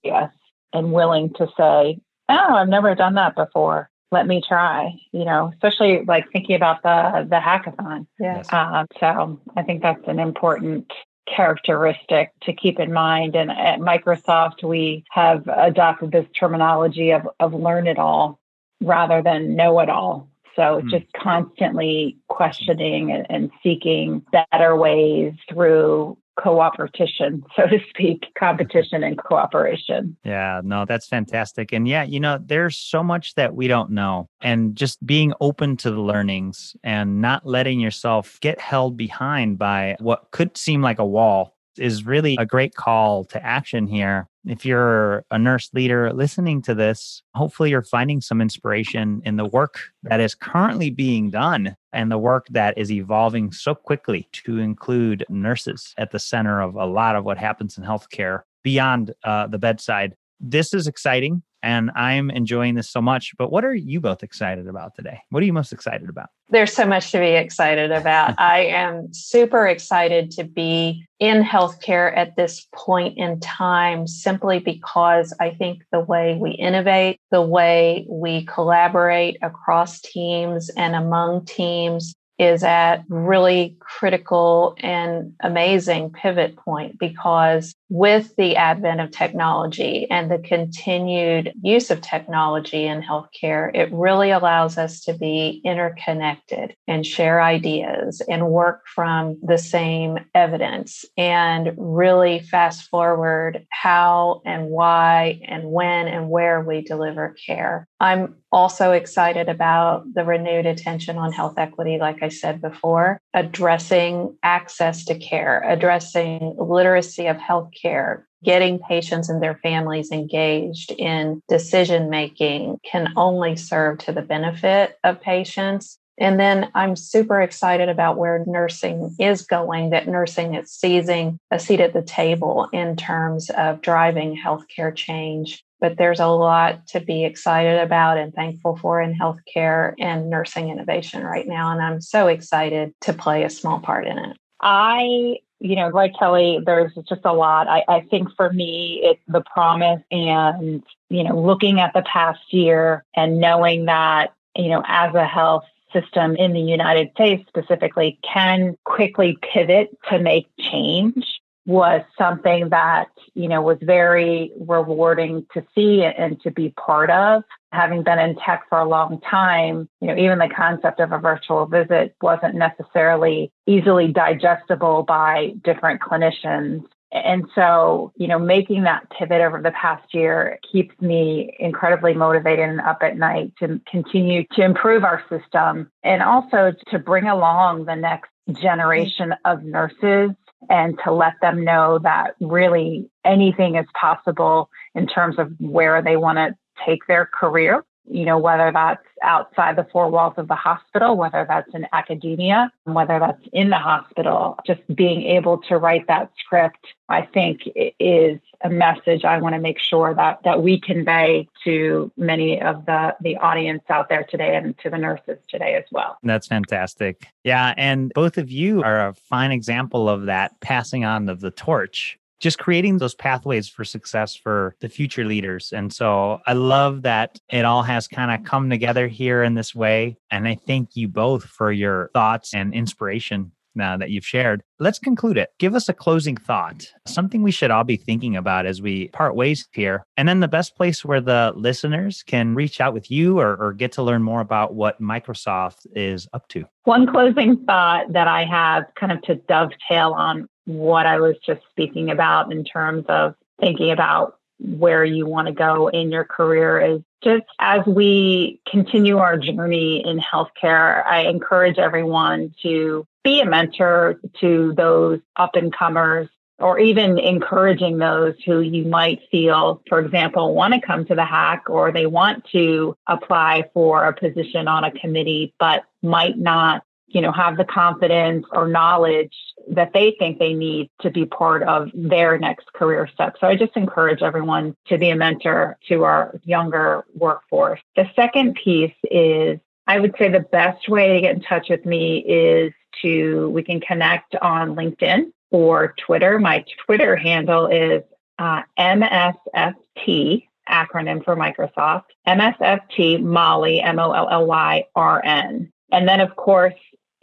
and 0.71 0.93
willing 0.93 1.31
to 1.33 1.47
say 1.57 1.99
oh 2.29 2.55
i've 2.55 2.69
never 2.69 2.95
done 2.95 3.15
that 3.15 3.35
before. 3.35 3.89
Let 4.11 4.27
me 4.27 4.41
try 4.47 4.93
you 5.11 5.25
know 5.25 5.51
especially 5.53 6.03
like 6.05 6.31
thinking 6.31 6.55
about 6.55 6.81
the 6.81 7.27
the 7.29 7.35
hackathon. 7.35 8.07
Yes. 8.19 8.51
Um, 8.51 8.87
so 8.99 9.39
i 9.55 9.61
think 9.61 9.81
that's 9.83 10.07
an 10.07 10.19
important 10.19 10.91
characteristic 11.25 12.31
to 12.41 12.53
keep 12.53 12.79
in 12.79 12.91
mind. 12.91 13.35
And 13.35 13.51
at 13.51 13.79
microsoft 13.79 14.63
we 14.63 15.03
have 15.11 15.47
adopted 15.47 16.11
this 16.11 16.27
terminology 16.37 17.11
of, 17.11 17.27
of 17.39 17.53
learn 17.53 17.87
it 17.87 17.99
all 17.99 18.39
rather 18.81 19.21
than 19.21 19.55
know 19.55 19.79
it 19.79 19.89
all 19.89 20.29
so 20.55 20.81
mm. 20.81 20.89
just 20.89 21.05
constantly 21.13 22.17
questioning 22.29 23.11
and, 23.11 23.25
and 23.29 23.51
seeking 23.61 24.23
better 24.31 24.75
ways 24.75 25.33
through 25.49 26.17
cooperation, 26.39 27.43
so 27.55 27.67
to 27.67 27.79
speak, 27.89 28.25
competition 28.37 29.03
and 29.03 29.17
cooperation. 29.17 30.17
Yeah, 30.23 30.61
no, 30.63 30.85
that's 30.85 31.07
fantastic. 31.07 31.71
And 31.71 31.87
yeah, 31.87 32.03
you 32.03 32.19
know, 32.19 32.39
there's 32.43 32.75
so 32.75 33.03
much 33.03 33.35
that 33.35 33.55
we 33.55 33.67
don't 33.67 33.91
know. 33.91 34.27
And 34.41 34.75
just 34.75 35.05
being 35.05 35.33
open 35.41 35.77
to 35.77 35.91
the 35.91 36.01
learnings 36.01 36.75
and 36.83 37.21
not 37.21 37.45
letting 37.45 37.79
yourself 37.79 38.39
get 38.41 38.59
held 38.59 38.97
behind 38.97 39.57
by 39.57 39.95
what 39.99 40.31
could 40.31 40.57
seem 40.57 40.81
like 40.81 40.99
a 40.99 41.05
wall 41.05 41.52
is 41.77 42.05
really 42.05 42.35
a 42.39 42.45
great 42.45 42.75
call 42.75 43.25
to 43.25 43.43
action 43.43 43.87
here. 43.87 44.27
If 44.45 44.65
you're 44.65 45.23
a 45.31 45.39
nurse 45.39 45.69
leader 45.73 46.11
listening 46.11 46.61
to 46.63 46.75
this, 46.75 47.23
hopefully 47.33 47.69
you're 47.69 47.81
finding 47.81 48.19
some 48.19 48.41
inspiration 48.41 49.21
in 49.25 49.37
the 49.37 49.45
work 49.45 49.79
that 50.03 50.19
is 50.19 50.35
currently 50.35 50.89
being 50.89 51.29
done 51.29 51.75
and 51.93 52.11
the 52.11 52.17
work 52.17 52.47
that 52.51 52.77
is 52.77 52.91
evolving 52.91 53.51
so 53.51 53.73
quickly 53.73 54.27
to 54.33 54.59
include 54.59 55.25
nurses 55.29 55.93
at 55.97 56.11
the 56.11 56.19
center 56.19 56.61
of 56.61 56.75
a 56.75 56.85
lot 56.85 57.15
of 57.15 57.23
what 57.23 57.37
happens 57.37 57.77
in 57.77 57.83
healthcare 57.83 58.41
beyond 58.63 59.11
uh, 59.23 59.47
the 59.47 59.59
bedside. 59.59 60.15
This 60.39 60.73
is 60.73 60.87
exciting 60.87 61.41
and 61.63 61.89
I'm 61.95 62.29
enjoying 62.29 62.75
this 62.75 62.89
so 62.89 63.01
much. 63.01 63.33
But 63.37 63.51
what 63.51 63.65
are 63.65 63.73
you 63.73 63.99
both 64.01 64.21
excited 64.21 64.67
about 64.67 64.93
today? 64.95 65.19
What 65.29 65.41
are 65.41 65.45
you 65.45 65.53
most 65.53 65.71
excited 65.71 66.09
about? 66.09 66.27
There's 66.49 66.73
so 66.73 66.85
much 66.85 67.11
to 67.11 67.19
be 67.19 67.31
excited 67.31 67.91
about. 67.91 68.35
I 68.37 68.65
am 68.65 69.11
super 69.13 69.65
excited 69.65 70.29
to 70.31 70.43
be 70.43 71.07
in 71.19 71.41
healthcare 71.41 72.15
at 72.15 72.35
this 72.35 72.67
point 72.75 73.17
in 73.17 73.39
time 73.39 74.05
simply 74.05 74.59
because 74.59 75.33
I 75.39 75.51
think 75.51 75.83
the 75.91 76.01
way 76.01 76.37
we 76.39 76.51
innovate, 76.51 77.19
the 77.31 77.41
way 77.41 78.05
we 78.09 78.45
collaborate 78.45 79.37
across 79.41 80.01
teams 80.01 80.69
and 80.71 80.95
among 80.95 81.45
teams, 81.45 82.13
is 82.39 82.63
at 82.63 83.03
really 83.09 83.77
critical 83.79 84.75
and 84.79 85.33
amazing 85.41 86.11
pivot 86.11 86.55
point 86.55 86.97
because 86.99 87.75
with 87.89 88.35
the 88.37 88.55
advent 88.55 88.99
of 89.01 89.11
technology 89.11 90.09
and 90.09 90.31
the 90.31 90.39
continued 90.39 91.53
use 91.61 91.91
of 91.91 92.01
technology 92.01 92.85
in 92.85 93.03
healthcare, 93.03 93.69
it 93.75 93.91
really 93.91 94.31
allows 94.31 94.77
us 94.77 95.01
to 95.01 95.13
be 95.13 95.61
interconnected 95.63 96.75
and 96.87 97.05
share 97.05 97.41
ideas 97.41 98.21
and 98.27 98.49
work 98.49 98.81
from 98.87 99.37
the 99.43 99.59
same 99.59 100.17
evidence 100.33 101.05
and 101.17 101.73
really 101.77 102.39
fast 102.39 102.89
forward 102.89 103.65
how 103.69 104.41
and 104.43 104.69
why 104.69 105.39
and 105.47 105.65
when 105.65 106.07
and 106.07 106.29
where 106.29 106.61
we 106.61 106.81
deliver 106.81 107.35
care. 107.45 107.87
I'm 107.99 108.35
also 108.53 108.91
excited 108.91 109.49
about 109.49 110.05
the 110.13 110.23
renewed 110.23 110.67
attention 110.67 111.17
on 111.17 111.31
health 111.31 111.57
equity, 111.57 111.97
like 111.97 112.21
I 112.21 112.29
said 112.29 112.61
before, 112.61 113.19
addressing 113.33 114.37
access 114.43 115.03
to 115.05 115.15
care, 115.15 115.63
addressing 115.67 116.55
literacy 116.59 117.25
of 117.25 117.37
healthcare, 117.37 118.23
getting 118.43 118.77
patients 118.77 119.27
and 119.27 119.41
their 119.41 119.59
families 119.63 120.11
engaged 120.11 120.91
in 120.91 121.41
decision 121.49 122.09
making 122.09 122.79
can 122.89 123.11
only 123.17 123.55
serve 123.55 123.97
to 123.99 124.11
the 124.11 124.21
benefit 124.21 124.97
of 125.03 125.19
patients. 125.19 125.97
And 126.19 126.39
then 126.39 126.69
I'm 126.75 126.95
super 126.95 127.41
excited 127.41 127.89
about 127.89 128.17
where 128.17 128.43
nursing 128.45 129.15
is 129.19 129.41
going, 129.41 129.89
that 129.89 130.07
nursing 130.07 130.53
is 130.53 130.69
seizing 130.69 131.39
a 131.49 131.57
seat 131.57 131.79
at 131.79 131.93
the 131.93 132.03
table 132.03 132.69
in 132.71 132.95
terms 132.95 133.49
of 133.49 133.81
driving 133.81 134.37
healthcare 134.37 134.95
change 134.95 135.63
but 135.83 135.97
there's 135.97 136.21
a 136.21 136.27
lot 136.27 136.87
to 136.87 137.01
be 137.01 137.25
excited 137.25 137.77
about 137.77 138.17
and 138.17 138.33
thankful 138.33 138.77
for 138.77 139.01
in 139.01 139.13
healthcare 139.13 139.93
and 139.99 140.29
nursing 140.29 140.69
innovation 140.69 141.21
right 141.25 141.45
now. 141.45 141.73
And 141.73 141.81
I'm 141.81 141.99
so 141.99 142.27
excited 142.27 142.93
to 143.01 143.11
play 143.11 143.43
a 143.43 143.49
small 143.49 143.81
part 143.81 144.07
in 144.07 144.17
it. 144.17 144.37
I, 144.61 145.39
you 145.59 145.75
know, 145.75 145.89
like 145.89 146.13
Kelly, 146.17 146.61
there's 146.65 146.93
just 147.09 147.25
a 147.25 147.33
lot. 147.33 147.67
I, 147.67 147.83
I 147.89 147.99
think 148.09 148.29
for 148.37 148.53
me, 148.53 149.01
it's 149.03 149.19
the 149.27 149.41
promise 149.41 150.01
and, 150.09 150.81
you 151.09 151.25
know, 151.25 151.37
looking 151.37 151.81
at 151.81 151.91
the 151.93 152.03
past 152.03 152.53
year 152.53 153.03
and 153.13 153.41
knowing 153.41 153.83
that, 153.87 154.33
you 154.55 154.69
know, 154.69 154.83
as 154.87 155.13
a 155.13 155.25
health 155.25 155.65
system 155.91 156.37
in 156.37 156.53
the 156.53 156.61
United 156.61 157.11
States 157.11 157.45
specifically 157.49 158.17
can 158.23 158.77
quickly 158.85 159.37
pivot 159.53 159.89
to 160.09 160.17
make 160.17 160.47
change 160.57 161.32
was 161.65 162.01
something 162.17 162.69
that 162.69 163.07
you 163.33 163.47
know 163.47 163.61
was 163.61 163.77
very 163.81 164.51
rewarding 164.59 165.45
to 165.53 165.63
see 165.73 166.03
and 166.03 166.41
to 166.41 166.51
be 166.51 166.69
part 166.69 167.09
of. 167.09 167.43
Having 167.71 168.03
been 168.03 168.19
in 168.19 168.35
tech 168.35 168.65
for 168.69 168.79
a 168.79 168.87
long 168.87 169.19
time 169.21 169.89
you 170.01 170.07
know 170.07 170.17
even 170.17 170.39
the 170.39 170.49
concept 170.55 170.99
of 170.99 171.11
a 171.11 171.17
virtual 171.17 171.65
visit 171.65 172.15
wasn't 172.21 172.55
necessarily 172.55 173.51
easily 173.67 174.07
digestible 174.07 175.03
by 175.03 175.53
different 175.63 176.01
clinicians. 176.01 176.83
And 177.13 177.45
so, 177.53 178.11
you 178.15 178.27
know, 178.27 178.39
making 178.39 178.83
that 178.83 179.07
pivot 179.11 179.39
over 179.39 179.61
the 179.61 179.69
past 179.71 180.15
year 180.15 180.57
keeps 180.71 180.99
me 180.99 181.55
incredibly 181.59 182.15
motivated 182.15 182.67
and 182.67 182.81
up 182.81 183.03
at 183.03 183.17
night 183.17 183.53
to 183.59 183.79
continue 183.89 184.45
to 184.53 184.63
improve 184.63 185.03
our 185.03 185.23
system 185.29 185.91
and 186.03 186.23
also 186.23 186.73
to 186.89 186.97
bring 186.97 187.27
along 187.27 187.85
the 187.85 187.95
next 187.95 188.31
generation 188.59 189.35
of 189.45 189.63
nurses 189.63 190.31
and 190.69 190.97
to 191.03 191.11
let 191.11 191.33
them 191.41 191.63
know 191.63 191.99
that 191.99 192.35
really 192.39 193.09
anything 193.25 193.75
is 193.75 193.85
possible 193.99 194.69
in 194.95 195.07
terms 195.07 195.37
of 195.39 195.51
where 195.59 196.01
they 196.01 196.17
want 196.17 196.37
to 196.37 196.55
take 196.85 197.05
their 197.07 197.25
career 197.25 197.83
you 198.05 198.25
know, 198.25 198.37
whether 198.37 198.71
that's 198.71 199.05
outside 199.21 199.75
the 199.75 199.87
four 199.91 200.09
walls 200.09 200.33
of 200.37 200.47
the 200.47 200.55
hospital, 200.55 201.15
whether 201.15 201.45
that's 201.47 201.73
in 201.73 201.87
academia, 201.93 202.71
whether 202.83 203.19
that's 203.19 203.41
in 203.53 203.69
the 203.69 203.77
hospital, 203.77 204.57
just 204.65 204.81
being 204.93 205.23
able 205.23 205.57
to 205.59 205.77
write 205.77 206.07
that 206.07 206.31
script, 206.37 206.85
I 207.09 207.21
think 207.21 207.61
is 207.99 208.39
a 208.61 208.69
message 208.69 209.25
I 209.25 209.39
want 209.39 209.55
to 209.55 209.59
make 209.59 209.79
sure 209.79 210.13
that 210.15 210.39
that 210.43 210.61
we 210.63 210.79
convey 210.79 211.47
to 211.63 212.11
many 212.17 212.61
of 212.61 212.85
the 212.85 213.15
the 213.21 213.37
audience 213.37 213.83
out 213.89 214.09
there 214.09 214.23
today 214.23 214.55
and 214.55 214.77
to 214.79 214.89
the 214.89 214.97
nurses 214.97 215.37
today 215.49 215.75
as 215.75 215.85
well. 215.91 216.17
That's 216.23 216.47
fantastic. 216.47 217.27
Yeah, 217.43 217.73
and 217.77 218.11
both 218.13 218.37
of 218.37 218.51
you 218.51 218.83
are 218.83 219.07
a 219.07 219.13
fine 219.13 219.51
example 219.51 220.09
of 220.09 220.25
that 220.25 220.59
passing 220.59 221.05
on 221.05 221.29
of 221.29 221.39
the 221.39 221.51
torch 221.51 222.17
just 222.43 222.59
creating 222.59 222.97
those 222.97 223.15
pathways 223.15 223.69
for 223.69 223.85
success 223.85 224.35
for 224.35 224.75
the 224.81 224.89
future 224.89 225.23
leaders. 225.23 225.71
And 225.71 225.93
so 225.93 226.41
I 226.45 226.51
love 226.51 227.03
that 227.03 227.39
it 227.49 227.63
all 227.63 227.83
has 227.83 228.05
kind 228.05 228.31
of 228.31 228.45
come 228.45 228.69
together 228.69 229.07
here 229.07 229.43
in 229.43 229.53
this 229.53 229.73
way. 229.73 230.17
And 230.29 230.45
I 230.45 230.55
thank 230.67 230.97
you 230.97 231.07
both 231.07 231.45
for 231.45 231.71
your 231.71 232.09
thoughts 232.13 232.53
and 232.53 232.73
inspiration 232.73 233.53
now 233.75 233.95
that 233.95 234.09
you've 234.09 234.25
shared. 234.25 234.61
Let's 234.77 234.99
conclude 234.99 235.37
it. 235.37 235.51
Give 235.57 235.73
us 235.73 235.87
a 235.87 235.93
closing 235.93 236.35
thought, 236.35 236.85
something 237.07 237.43
we 237.43 237.51
should 237.51 237.71
all 237.71 237.85
be 237.85 237.95
thinking 237.95 238.35
about 238.35 238.65
as 238.65 238.81
we 238.81 239.07
part 239.07 239.35
ways 239.35 239.67
here. 239.71 240.05
And 240.17 240.27
then 240.27 240.41
the 240.41 240.47
best 240.47 240.75
place 240.75 241.05
where 241.05 241.21
the 241.21 241.53
listeners 241.55 242.23
can 242.23 242.55
reach 242.55 242.81
out 242.81 242.93
with 242.93 243.09
you 243.09 243.39
or, 243.39 243.55
or 243.55 243.71
get 243.71 243.93
to 243.93 244.03
learn 244.03 244.21
more 244.21 244.41
about 244.41 244.75
what 244.75 245.01
Microsoft 245.01 245.87
is 245.95 246.27
up 246.33 246.47
to. 246.49 246.65
One 246.83 247.07
closing 247.07 247.63
thought 247.65 248.11
that 248.11 248.27
I 248.27 248.43
have 248.43 248.83
kind 248.95 249.13
of 249.13 249.21
to 249.23 249.35
dovetail 249.35 250.11
on 250.11 250.49
what 250.65 251.05
I 251.05 251.19
was 251.19 251.35
just 251.45 251.61
speaking 251.71 252.09
about 252.09 252.51
in 252.51 252.63
terms 252.63 253.05
of 253.09 253.35
thinking 253.59 253.91
about 253.91 254.37
where 254.59 255.03
you 255.03 255.25
want 255.25 255.47
to 255.47 255.53
go 255.53 255.87
in 255.89 256.11
your 256.11 256.23
career 256.23 256.79
is 256.79 257.01
just 257.23 257.43
as 257.59 257.85
we 257.85 258.61
continue 258.69 259.17
our 259.17 259.37
journey 259.37 260.03
in 260.05 260.19
healthcare, 260.19 261.05
I 261.05 261.21
encourage 261.27 261.77
everyone 261.77 262.53
to 262.63 263.05
be 263.23 263.39
a 263.41 263.45
mentor 263.45 264.19
to 264.41 264.73
those 264.75 265.19
up 265.37 265.55
and 265.55 265.73
comers 265.73 266.27
or 266.59 266.79
even 266.79 267.17
encouraging 267.17 267.97
those 267.97 268.35
who 268.45 268.59
you 268.59 268.85
might 268.85 269.21
feel, 269.31 269.81
for 269.89 269.99
example, 269.99 270.53
want 270.53 270.73
to 270.73 270.81
come 270.81 271.05
to 271.05 271.15
the 271.15 271.25
hack 271.25 271.63
or 271.67 271.91
they 271.91 272.05
want 272.05 272.45
to 272.51 272.95
apply 273.07 273.69
for 273.73 274.05
a 274.05 274.13
position 274.13 274.67
on 274.67 274.83
a 274.83 274.91
committee, 274.91 275.53
but 275.59 275.83
might 276.01 276.37
not, 276.37 276.83
you 277.13 277.21
know, 277.21 277.31
have 277.31 277.57
the 277.57 277.65
confidence 277.65 278.45
or 278.51 278.67
knowledge 278.67 279.33
that 279.69 279.93
they 279.93 280.15
think 280.17 280.39
they 280.39 280.53
need 280.53 280.89
to 280.99 281.09
be 281.09 281.25
part 281.25 281.63
of 281.63 281.89
their 281.93 282.37
next 282.37 282.73
career 282.73 283.07
step. 283.13 283.35
So 283.39 283.47
I 283.47 283.55
just 283.55 283.77
encourage 283.77 284.21
everyone 284.21 284.75
to 284.87 284.97
be 284.97 285.09
a 285.09 285.15
mentor 285.15 285.77
to 285.87 286.03
our 286.03 286.39
younger 286.43 287.05
workforce. 287.15 287.79
The 287.95 288.09
second 288.15 288.55
piece 288.55 288.95
is 289.11 289.59
I 289.85 289.99
would 289.99 290.15
say 290.17 290.29
the 290.29 290.39
best 290.39 290.89
way 290.89 291.13
to 291.13 291.21
get 291.21 291.35
in 291.35 291.41
touch 291.41 291.69
with 291.69 291.85
me 291.85 292.19
is 292.19 292.73
to, 293.01 293.49
we 293.49 293.63
can 293.63 293.79
connect 293.79 294.35
on 294.35 294.75
LinkedIn 294.75 295.31
or 295.51 295.93
Twitter. 296.05 296.39
My 296.39 296.63
Twitter 296.85 297.15
handle 297.15 297.67
is 297.67 298.01
uh, 298.39 298.63
MSFT, 298.79 300.47
acronym 300.69 301.23
for 301.23 301.35
Microsoft, 301.35 302.05
MSFT 302.27 303.21
Molly, 303.21 303.81
M 303.81 303.99
O 303.99 304.13
L 304.13 304.29
L 304.29 304.45
Y 304.47 304.85
R 304.95 305.23
N. 305.23 305.71
And 305.91 306.07
then, 306.07 306.21
of 306.21 306.35
course, 306.35 306.73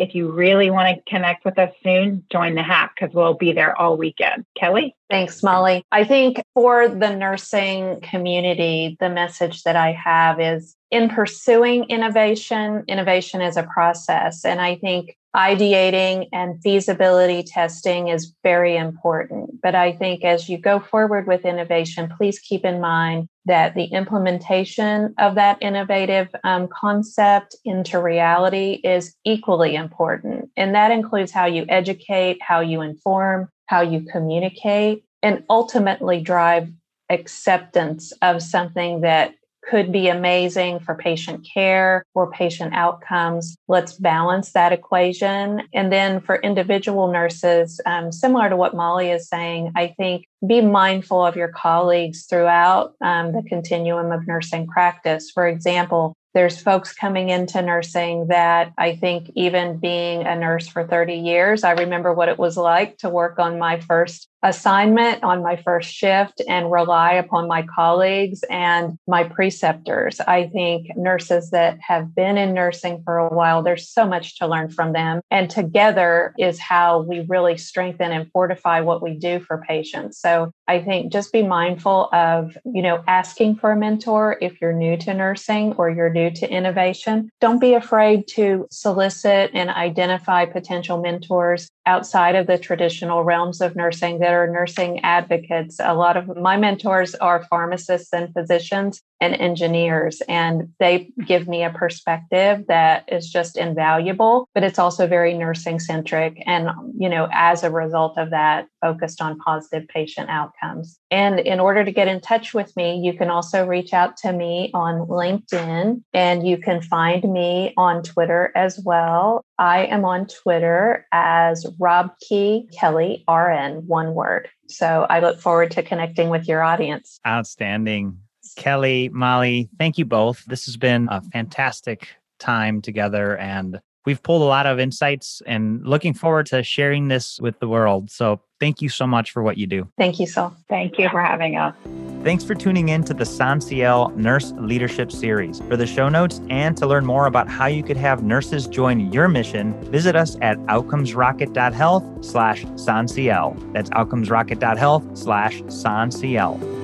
if 0.00 0.14
you 0.14 0.32
really 0.32 0.70
want 0.70 0.96
to 0.96 1.10
connect 1.10 1.44
with 1.44 1.58
us 1.58 1.70
soon, 1.84 2.24
join 2.32 2.54
the 2.54 2.62
hack 2.62 2.94
because 2.98 3.14
we'll 3.14 3.34
be 3.34 3.52
there 3.52 3.78
all 3.78 3.98
weekend. 3.98 4.46
Kelly? 4.58 4.96
Thanks, 5.10 5.42
Molly. 5.42 5.84
I 5.92 6.04
think 6.04 6.42
for 6.54 6.88
the 6.88 7.14
nursing 7.14 8.00
community, 8.00 8.96
the 8.98 9.10
message 9.10 9.62
that 9.64 9.76
I 9.76 9.92
have 9.92 10.40
is 10.40 10.74
in 10.90 11.10
pursuing 11.10 11.84
innovation, 11.84 12.84
innovation 12.88 13.42
is 13.42 13.58
a 13.58 13.64
process. 13.64 14.44
And 14.44 14.58
I 14.58 14.76
think 14.76 15.18
ideating 15.34 16.28
and 16.32 16.60
feasibility 16.62 17.42
testing 17.42 18.08
is 18.08 18.34
very 18.42 18.76
important. 18.76 19.60
But 19.62 19.74
I 19.74 19.92
think 19.92 20.24
as 20.24 20.48
you 20.48 20.58
go 20.58 20.80
forward 20.80 21.26
with 21.26 21.44
innovation, 21.44 22.12
please 22.16 22.38
keep 22.38 22.64
in 22.64 22.80
mind 22.80 23.28
that 23.44 23.74
the 23.74 23.84
implementation 23.84 25.14
of 25.18 25.36
that 25.36 25.58
innovative 25.60 26.28
um, 26.42 26.68
concept 26.68 27.54
into 27.64 28.00
reality 28.00 28.80
is 28.82 29.14
equally 29.24 29.76
important. 29.76 30.50
And 30.56 30.74
that 30.74 30.90
includes 30.90 31.32
how 31.32 31.46
you 31.46 31.64
educate, 31.68 32.38
how 32.42 32.60
you 32.60 32.80
inform, 32.80 33.48
how 33.66 33.82
you 33.82 34.02
communicate, 34.02 35.04
and 35.22 35.44
ultimately 35.48 36.20
drive 36.20 36.70
acceptance 37.08 38.12
of 38.22 38.42
something 38.42 39.02
that 39.02 39.34
could 39.70 39.92
be 39.92 40.08
amazing 40.08 40.80
for 40.80 40.96
patient 40.96 41.46
care 41.54 42.04
or 42.14 42.30
patient 42.32 42.74
outcomes. 42.74 43.56
Let's 43.68 43.92
balance 43.92 44.50
that 44.52 44.72
equation. 44.72 45.62
And 45.72 45.92
then 45.92 46.20
for 46.20 46.36
individual 46.36 47.12
nurses, 47.12 47.80
um, 47.86 48.10
similar 48.10 48.48
to 48.48 48.56
what 48.56 48.74
Molly 48.74 49.10
is 49.10 49.28
saying, 49.28 49.72
I 49.76 49.94
think 49.96 50.26
be 50.44 50.60
mindful 50.60 51.24
of 51.24 51.36
your 51.36 51.48
colleagues 51.48 52.24
throughout 52.24 52.94
um, 53.00 53.32
the 53.32 53.42
continuum 53.42 54.10
of 54.10 54.26
nursing 54.26 54.66
practice. 54.66 55.30
For 55.30 55.46
example, 55.46 56.16
there's 56.32 56.60
folks 56.60 56.92
coming 56.92 57.28
into 57.28 57.60
nursing 57.60 58.28
that 58.28 58.72
I 58.78 58.94
think, 58.96 59.30
even 59.34 59.78
being 59.78 60.22
a 60.26 60.36
nurse 60.36 60.68
for 60.68 60.86
30 60.86 61.14
years, 61.14 61.64
I 61.64 61.72
remember 61.72 62.12
what 62.12 62.28
it 62.28 62.38
was 62.38 62.56
like 62.56 62.98
to 62.98 63.08
work 63.08 63.38
on 63.38 63.58
my 63.58 63.80
first 63.80 64.28
assignment 64.42 65.22
on 65.22 65.42
my 65.42 65.56
first 65.56 65.92
shift 65.92 66.40
and 66.48 66.72
rely 66.72 67.12
upon 67.12 67.48
my 67.48 67.62
colleagues 67.62 68.42
and 68.50 68.98
my 69.06 69.24
preceptors. 69.24 70.20
I 70.20 70.48
think 70.48 70.88
nurses 70.96 71.50
that 71.50 71.78
have 71.80 72.14
been 72.14 72.38
in 72.38 72.54
nursing 72.54 73.02
for 73.04 73.18
a 73.18 73.28
while, 73.28 73.62
there's 73.62 73.88
so 73.88 74.06
much 74.06 74.38
to 74.38 74.46
learn 74.46 74.70
from 74.70 74.92
them. 74.92 75.20
And 75.30 75.50
together 75.50 76.34
is 76.38 76.58
how 76.58 77.02
we 77.02 77.26
really 77.28 77.56
strengthen 77.56 78.12
and 78.12 78.30
fortify 78.32 78.80
what 78.80 79.02
we 79.02 79.14
do 79.14 79.40
for 79.40 79.64
patients. 79.66 80.18
So 80.18 80.50
I 80.68 80.80
think 80.80 81.12
just 81.12 81.32
be 81.32 81.42
mindful 81.42 82.08
of, 82.12 82.56
you 82.64 82.82
know, 82.82 83.02
asking 83.06 83.56
for 83.56 83.72
a 83.72 83.76
mentor 83.76 84.38
if 84.40 84.60
you're 84.60 84.72
new 84.72 84.96
to 84.98 85.14
nursing 85.14 85.74
or 85.74 85.90
you're 85.90 86.10
new 86.10 86.30
to 86.30 86.50
innovation. 86.50 87.30
Don't 87.40 87.60
be 87.60 87.74
afraid 87.74 88.28
to 88.28 88.66
solicit 88.70 89.50
and 89.52 89.70
identify 89.70 90.46
potential 90.46 91.00
mentors 91.00 91.68
outside 91.86 92.34
of 92.34 92.46
the 92.46 92.58
traditional 92.58 93.24
realms 93.24 93.60
of 93.60 93.76
nursing 93.76 94.18
that 94.20 94.32
are 94.32 94.50
nursing 94.50 95.00
advocates. 95.00 95.78
A 95.80 95.94
lot 95.94 96.16
of 96.16 96.36
my 96.36 96.56
mentors 96.56 97.14
are 97.16 97.44
pharmacists 97.44 98.12
and 98.12 98.32
physicians 98.32 99.02
and 99.20 99.34
engineers, 99.34 100.22
and 100.28 100.68
they 100.78 101.10
give 101.26 101.46
me 101.46 101.62
a 101.62 101.70
perspective 101.70 102.64
that 102.68 103.04
is 103.12 103.30
just 103.30 103.56
invaluable, 103.56 104.48
but 104.54 104.64
it's 104.64 104.78
also 104.78 105.06
very 105.06 105.34
nursing 105.34 105.78
centric. 105.78 106.42
And, 106.46 106.70
you 106.98 107.08
know, 107.08 107.28
as 107.32 107.62
a 107.62 107.70
result 107.70 108.16
of 108.16 108.30
that, 108.30 108.66
focused 108.80 109.20
on 109.20 109.38
positive 109.38 109.86
patient 109.88 110.30
outcomes. 110.30 110.98
And 111.10 111.40
in 111.40 111.60
order 111.60 111.84
to 111.84 111.92
get 111.92 112.08
in 112.08 112.20
touch 112.20 112.54
with 112.54 112.74
me, 112.76 112.98
you 112.98 113.12
can 113.12 113.28
also 113.28 113.66
reach 113.66 113.92
out 113.92 114.16
to 114.18 114.32
me 114.32 114.70
on 114.72 115.06
LinkedIn 115.06 116.02
and 116.14 116.46
you 116.46 116.56
can 116.56 116.80
find 116.80 117.24
me 117.24 117.74
on 117.76 118.02
Twitter 118.02 118.52
as 118.54 118.80
well. 118.84 119.44
I 119.58 119.84
am 119.84 120.06
on 120.06 120.26
Twitter 120.26 121.06
as 121.12 121.66
Robke 121.78 122.72
Kelly, 122.72 123.24
RN, 123.28 123.86
one 123.86 124.14
word. 124.14 124.48
So 124.68 125.06
I 125.08 125.20
look 125.20 125.40
forward 125.40 125.70
to 125.72 125.82
connecting 125.82 126.28
with 126.28 126.48
your 126.48 126.62
audience. 126.62 127.20
Outstanding. 127.26 128.18
Kelly, 128.56 129.08
Molly, 129.10 129.68
thank 129.78 129.98
you 129.98 130.04
both. 130.04 130.44
This 130.46 130.66
has 130.66 130.76
been 130.76 131.08
a 131.10 131.20
fantastic 131.20 132.08
time 132.38 132.80
together 132.80 133.36
and 133.36 133.80
we've 134.06 134.22
pulled 134.22 134.42
a 134.42 134.46
lot 134.46 134.66
of 134.66 134.78
insights 134.80 135.42
and 135.46 135.86
looking 135.86 136.14
forward 136.14 136.46
to 136.46 136.62
sharing 136.62 137.08
this 137.08 137.38
with 137.40 137.58
the 137.60 137.68
world. 137.68 138.10
So 138.10 138.40
thank 138.60 138.80
you 138.82 138.88
so 138.88 139.06
much 139.06 139.32
for 139.32 139.42
what 139.42 139.56
you 139.56 139.66
do. 139.66 139.88
Thank 139.98 140.20
you, 140.20 140.26
so. 140.26 140.54
Thank 140.68 140.98
you 140.98 141.08
for 141.08 141.20
having 141.20 141.56
us. 141.56 141.74
Thanks 142.22 142.44
for 142.44 142.54
tuning 142.54 142.90
in 142.90 143.02
to 143.04 143.14
the 143.14 143.24
SONSIEL 143.24 144.14
Nurse 144.14 144.52
Leadership 144.58 145.10
Series. 145.10 145.60
For 145.60 145.76
the 145.76 145.86
show 145.86 146.10
notes 146.10 146.42
and 146.50 146.76
to 146.76 146.86
learn 146.86 147.06
more 147.06 147.24
about 147.24 147.48
how 147.48 147.64
you 147.64 147.82
could 147.82 147.96
have 147.96 148.22
nurses 148.22 148.66
join 148.66 149.10
your 149.10 149.26
mission, 149.26 149.72
visit 149.84 150.14
us 150.14 150.36
at 150.42 150.58
outcomesrocket.health 150.66 152.24
slash 152.24 152.64
SONSIEL. 152.76 153.72
That's 153.72 153.88
outcomesrocket.health 153.90 155.16
slash 155.16 155.62
SONSIEL. 155.62 156.79